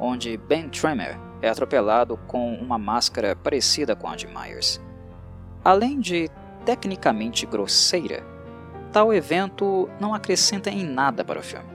onde 0.00 0.38
Ben 0.38 0.68
Tremer 0.70 1.18
é 1.42 1.48
atropelado 1.50 2.16
com 2.26 2.54
uma 2.54 2.78
máscara 2.78 3.36
parecida 3.36 3.94
com 3.94 4.08
a 4.08 4.16
de 4.16 4.26
Myers. 4.26 4.80
Além 5.62 6.00
de 6.00 6.30
tecnicamente 6.64 7.44
grosseira, 7.44 8.24
tal 8.92 9.12
evento 9.12 9.90
não 10.00 10.14
acrescenta 10.14 10.70
em 10.70 10.84
nada 10.84 11.22
para 11.22 11.38
o 11.38 11.42
filme. 11.42 11.68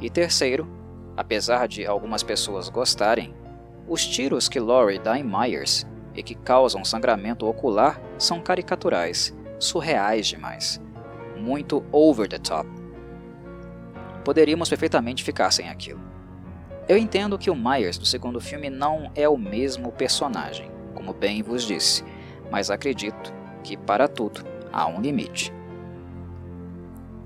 E 0.00 0.08
terceiro, 0.08 0.83
apesar 1.16 1.68
de 1.68 1.86
algumas 1.86 2.22
pessoas 2.22 2.68
gostarem, 2.68 3.34
os 3.86 4.06
tiros 4.06 4.48
que 4.48 4.60
Laurie 4.60 4.98
dá 4.98 5.18
em 5.18 5.24
Myers 5.24 5.86
e 6.14 6.22
que 6.22 6.34
causam 6.34 6.84
sangramento 6.84 7.46
ocular 7.46 8.00
são 8.18 8.40
caricaturais, 8.40 9.36
surreais 9.58 10.26
demais, 10.26 10.80
muito 11.36 11.84
over 11.92 12.28
the 12.28 12.38
top 12.38 12.84
poderíamos 14.24 14.68
perfeitamente 14.68 15.22
ficar 15.22 15.50
sem 15.50 15.68
aquilo. 15.68 16.00
Eu 16.88 16.96
entendo 16.96 17.38
que 17.38 17.50
o 17.50 17.54
Myers 17.54 17.98
do 17.98 18.06
segundo 18.06 18.40
filme 18.40 18.70
não 18.70 19.10
é 19.14 19.28
o 19.28 19.36
mesmo 19.36 19.92
personagem, 19.92 20.70
como 20.94 21.12
bem 21.12 21.42
vos 21.42 21.64
disse, 21.64 22.02
mas 22.50 22.70
acredito 22.70 23.32
que 23.62 23.76
para 23.76 24.08
tudo 24.08 24.42
há 24.72 24.86
um 24.86 25.00
limite. 25.00 25.52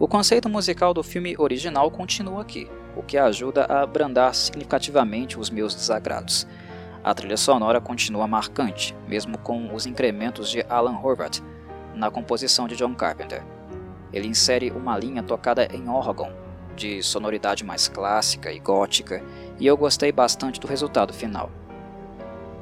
O 0.00 0.06
conceito 0.06 0.48
musical 0.48 0.94
do 0.94 1.02
filme 1.02 1.34
original 1.37 1.90
continua 1.90 2.42
aqui, 2.42 2.70
o 2.94 3.02
que 3.02 3.18
ajuda 3.18 3.64
a 3.64 3.82
abrandar 3.82 4.32
significativamente 4.32 5.37
os 5.37 5.50
meus 5.50 5.74
desagrados. 5.74 6.46
A 7.02 7.12
trilha 7.12 7.37
sonora 7.37 7.80
continua 7.80 8.28
marcante, 8.28 8.94
mesmo 9.08 9.37
com 9.38 9.74
os 9.74 9.87
incrementos 9.87 10.50
de 10.50 10.64
Alan 10.68 10.96
Horvath 11.02 11.42
na 11.96 12.12
composição 12.12 12.68
de 12.68 12.76
John 12.76 12.94
Carpenter. 12.94 13.42
Ele 14.12 14.28
insere 14.28 14.70
uma 14.70 14.96
linha 14.96 15.20
tocada 15.20 15.66
em 15.74 15.88
órgão, 15.88 16.32
de 16.76 17.02
sonoridade 17.02 17.64
mais 17.64 17.88
clássica 17.88 18.52
e 18.52 18.61
gótica, 18.61 19.20
e 19.58 19.66
eu 19.66 19.76
gostei 19.76 20.12
bastante 20.12 20.61
do 20.61 20.68
resultado 20.68 21.12
final. 21.12 21.50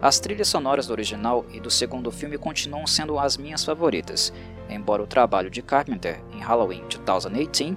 As 0.01 0.19
trilhas 0.19 0.49
sonoras 0.49 0.87
do 0.87 0.93
original 0.93 1.45
e 1.53 1.61
do 1.61 1.71
segundo 1.71 2.11
filme 2.11 2.39
continuam 2.39 2.87
sendo 2.87 3.19
as 3.19 3.37
minhas 3.37 3.63
favoritas, 3.63 4.33
embora 4.69 5.03
o 5.03 5.07
trabalho 5.07 5.51
de 5.51 5.63
Carpenter 5.63 6.21
em 6.33 6.41
Halloween 6.41 6.85
2018 6.89 7.77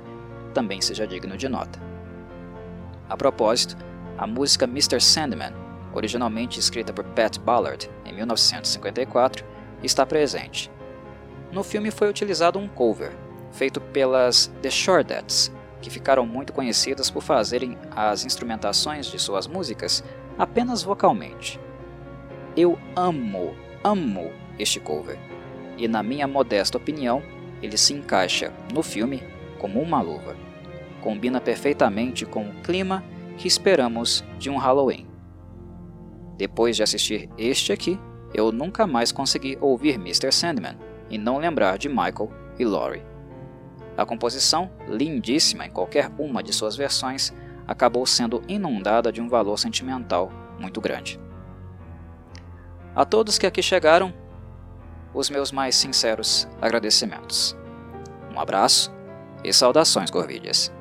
também 0.54 0.82
seja 0.82 1.08
digno 1.08 1.38
de 1.38 1.48
nota. 1.48 1.80
A 3.08 3.16
propósito, 3.16 3.78
a 4.18 4.28
música 4.28 4.66
Mr. 4.66 5.00
Sandman, 5.00 5.54
originalmente 5.94 6.60
escrita 6.60 6.94
por 6.94 7.06
Pat 7.06 7.38
Ballard 7.40 7.90
em 8.06 8.14
1954, 8.14 9.46
está 9.84 10.06
presente. 10.06 10.72
No 11.52 11.64
filme 11.64 11.90
foi 11.90 12.10
utilizado 12.10 12.60
um 12.60 12.68
cover, 12.68 13.12
feito 13.52 13.82
pelas 13.82 14.48
The 14.62 14.70
Shoredettes, 14.70 15.52
que 15.82 15.90
ficaram 15.90 16.26
muito 16.26 16.54
conhecidas 16.54 17.10
por 17.10 17.24
fazerem 17.24 17.78
as 17.96 18.26
instrumentações 18.26 19.08
de 19.08 19.18
suas 19.18 19.48
músicas 19.48 20.04
apenas 20.38 20.84
vocalmente. 20.84 21.60
Eu 22.56 22.78
amo, 22.96 23.56
amo 23.84 24.32
este 24.58 24.80
cover, 24.80 25.18
e 25.80 25.88
na 25.88 26.04
minha 26.04 26.28
modesta 26.28 26.78
opinião, 26.78 27.24
ele 27.62 27.78
se 27.78 27.94
encaixa 27.94 28.54
no 28.74 28.84
filme 28.84 29.24
como 29.58 29.82
uma 29.82 30.02
luva. 30.02 30.36
Combina 31.02 31.40
perfeitamente 31.40 32.26
com 32.26 32.50
o 32.50 32.54
clima 32.62 33.04
que 33.38 33.48
esperamos 33.48 34.24
de 34.38 34.50
um 34.50 34.58
Halloween. 34.58 35.08
Depois 36.38 36.76
de 36.76 36.84
assistir 36.84 37.30
este 37.38 37.72
aqui, 37.72 37.98
eu 38.34 38.52
nunca 38.52 38.86
mais 38.86 39.12
consegui 39.12 39.58
ouvir 39.60 39.96
Mr. 39.96 40.32
Sandman 40.32 40.78
e 41.10 41.18
não 41.18 41.38
lembrar 41.38 41.78
de 41.78 41.90
Michael 41.90 42.32
e 42.60 42.66
Laurie. 42.66 43.04
A 43.98 44.06
composição, 44.06 44.70
lindíssima 44.88 45.66
em 45.66 45.72
qualquer 45.72 46.10
uma 46.18 46.44
de 46.44 46.54
suas 46.54 46.76
versões, 46.76 47.34
acabou 47.68 48.06
sendo 48.06 48.42
inundada 48.48 49.12
de 49.12 49.22
um 49.22 49.28
valor 49.28 49.58
sentimental 49.58 50.32
muito 50.60 50.80
grande. 50.80 51.20
A 52.96 53.06
todos 53.06 53.38
que 53.38 53.46
aqui 53.46 53.62
chegaram, 53.62 54.14
os 55.14 55.30
meus 55.30 55.52
mais 55.52 55.76
sinceros 55.76 56.48
agradecimentos. 56.62 57.56
Um 58.34 58.40
abraço 58.40 58.92
e 59.44 59.54
saudações, 59.54 60.10
Gorvídeas. 60.10 60.72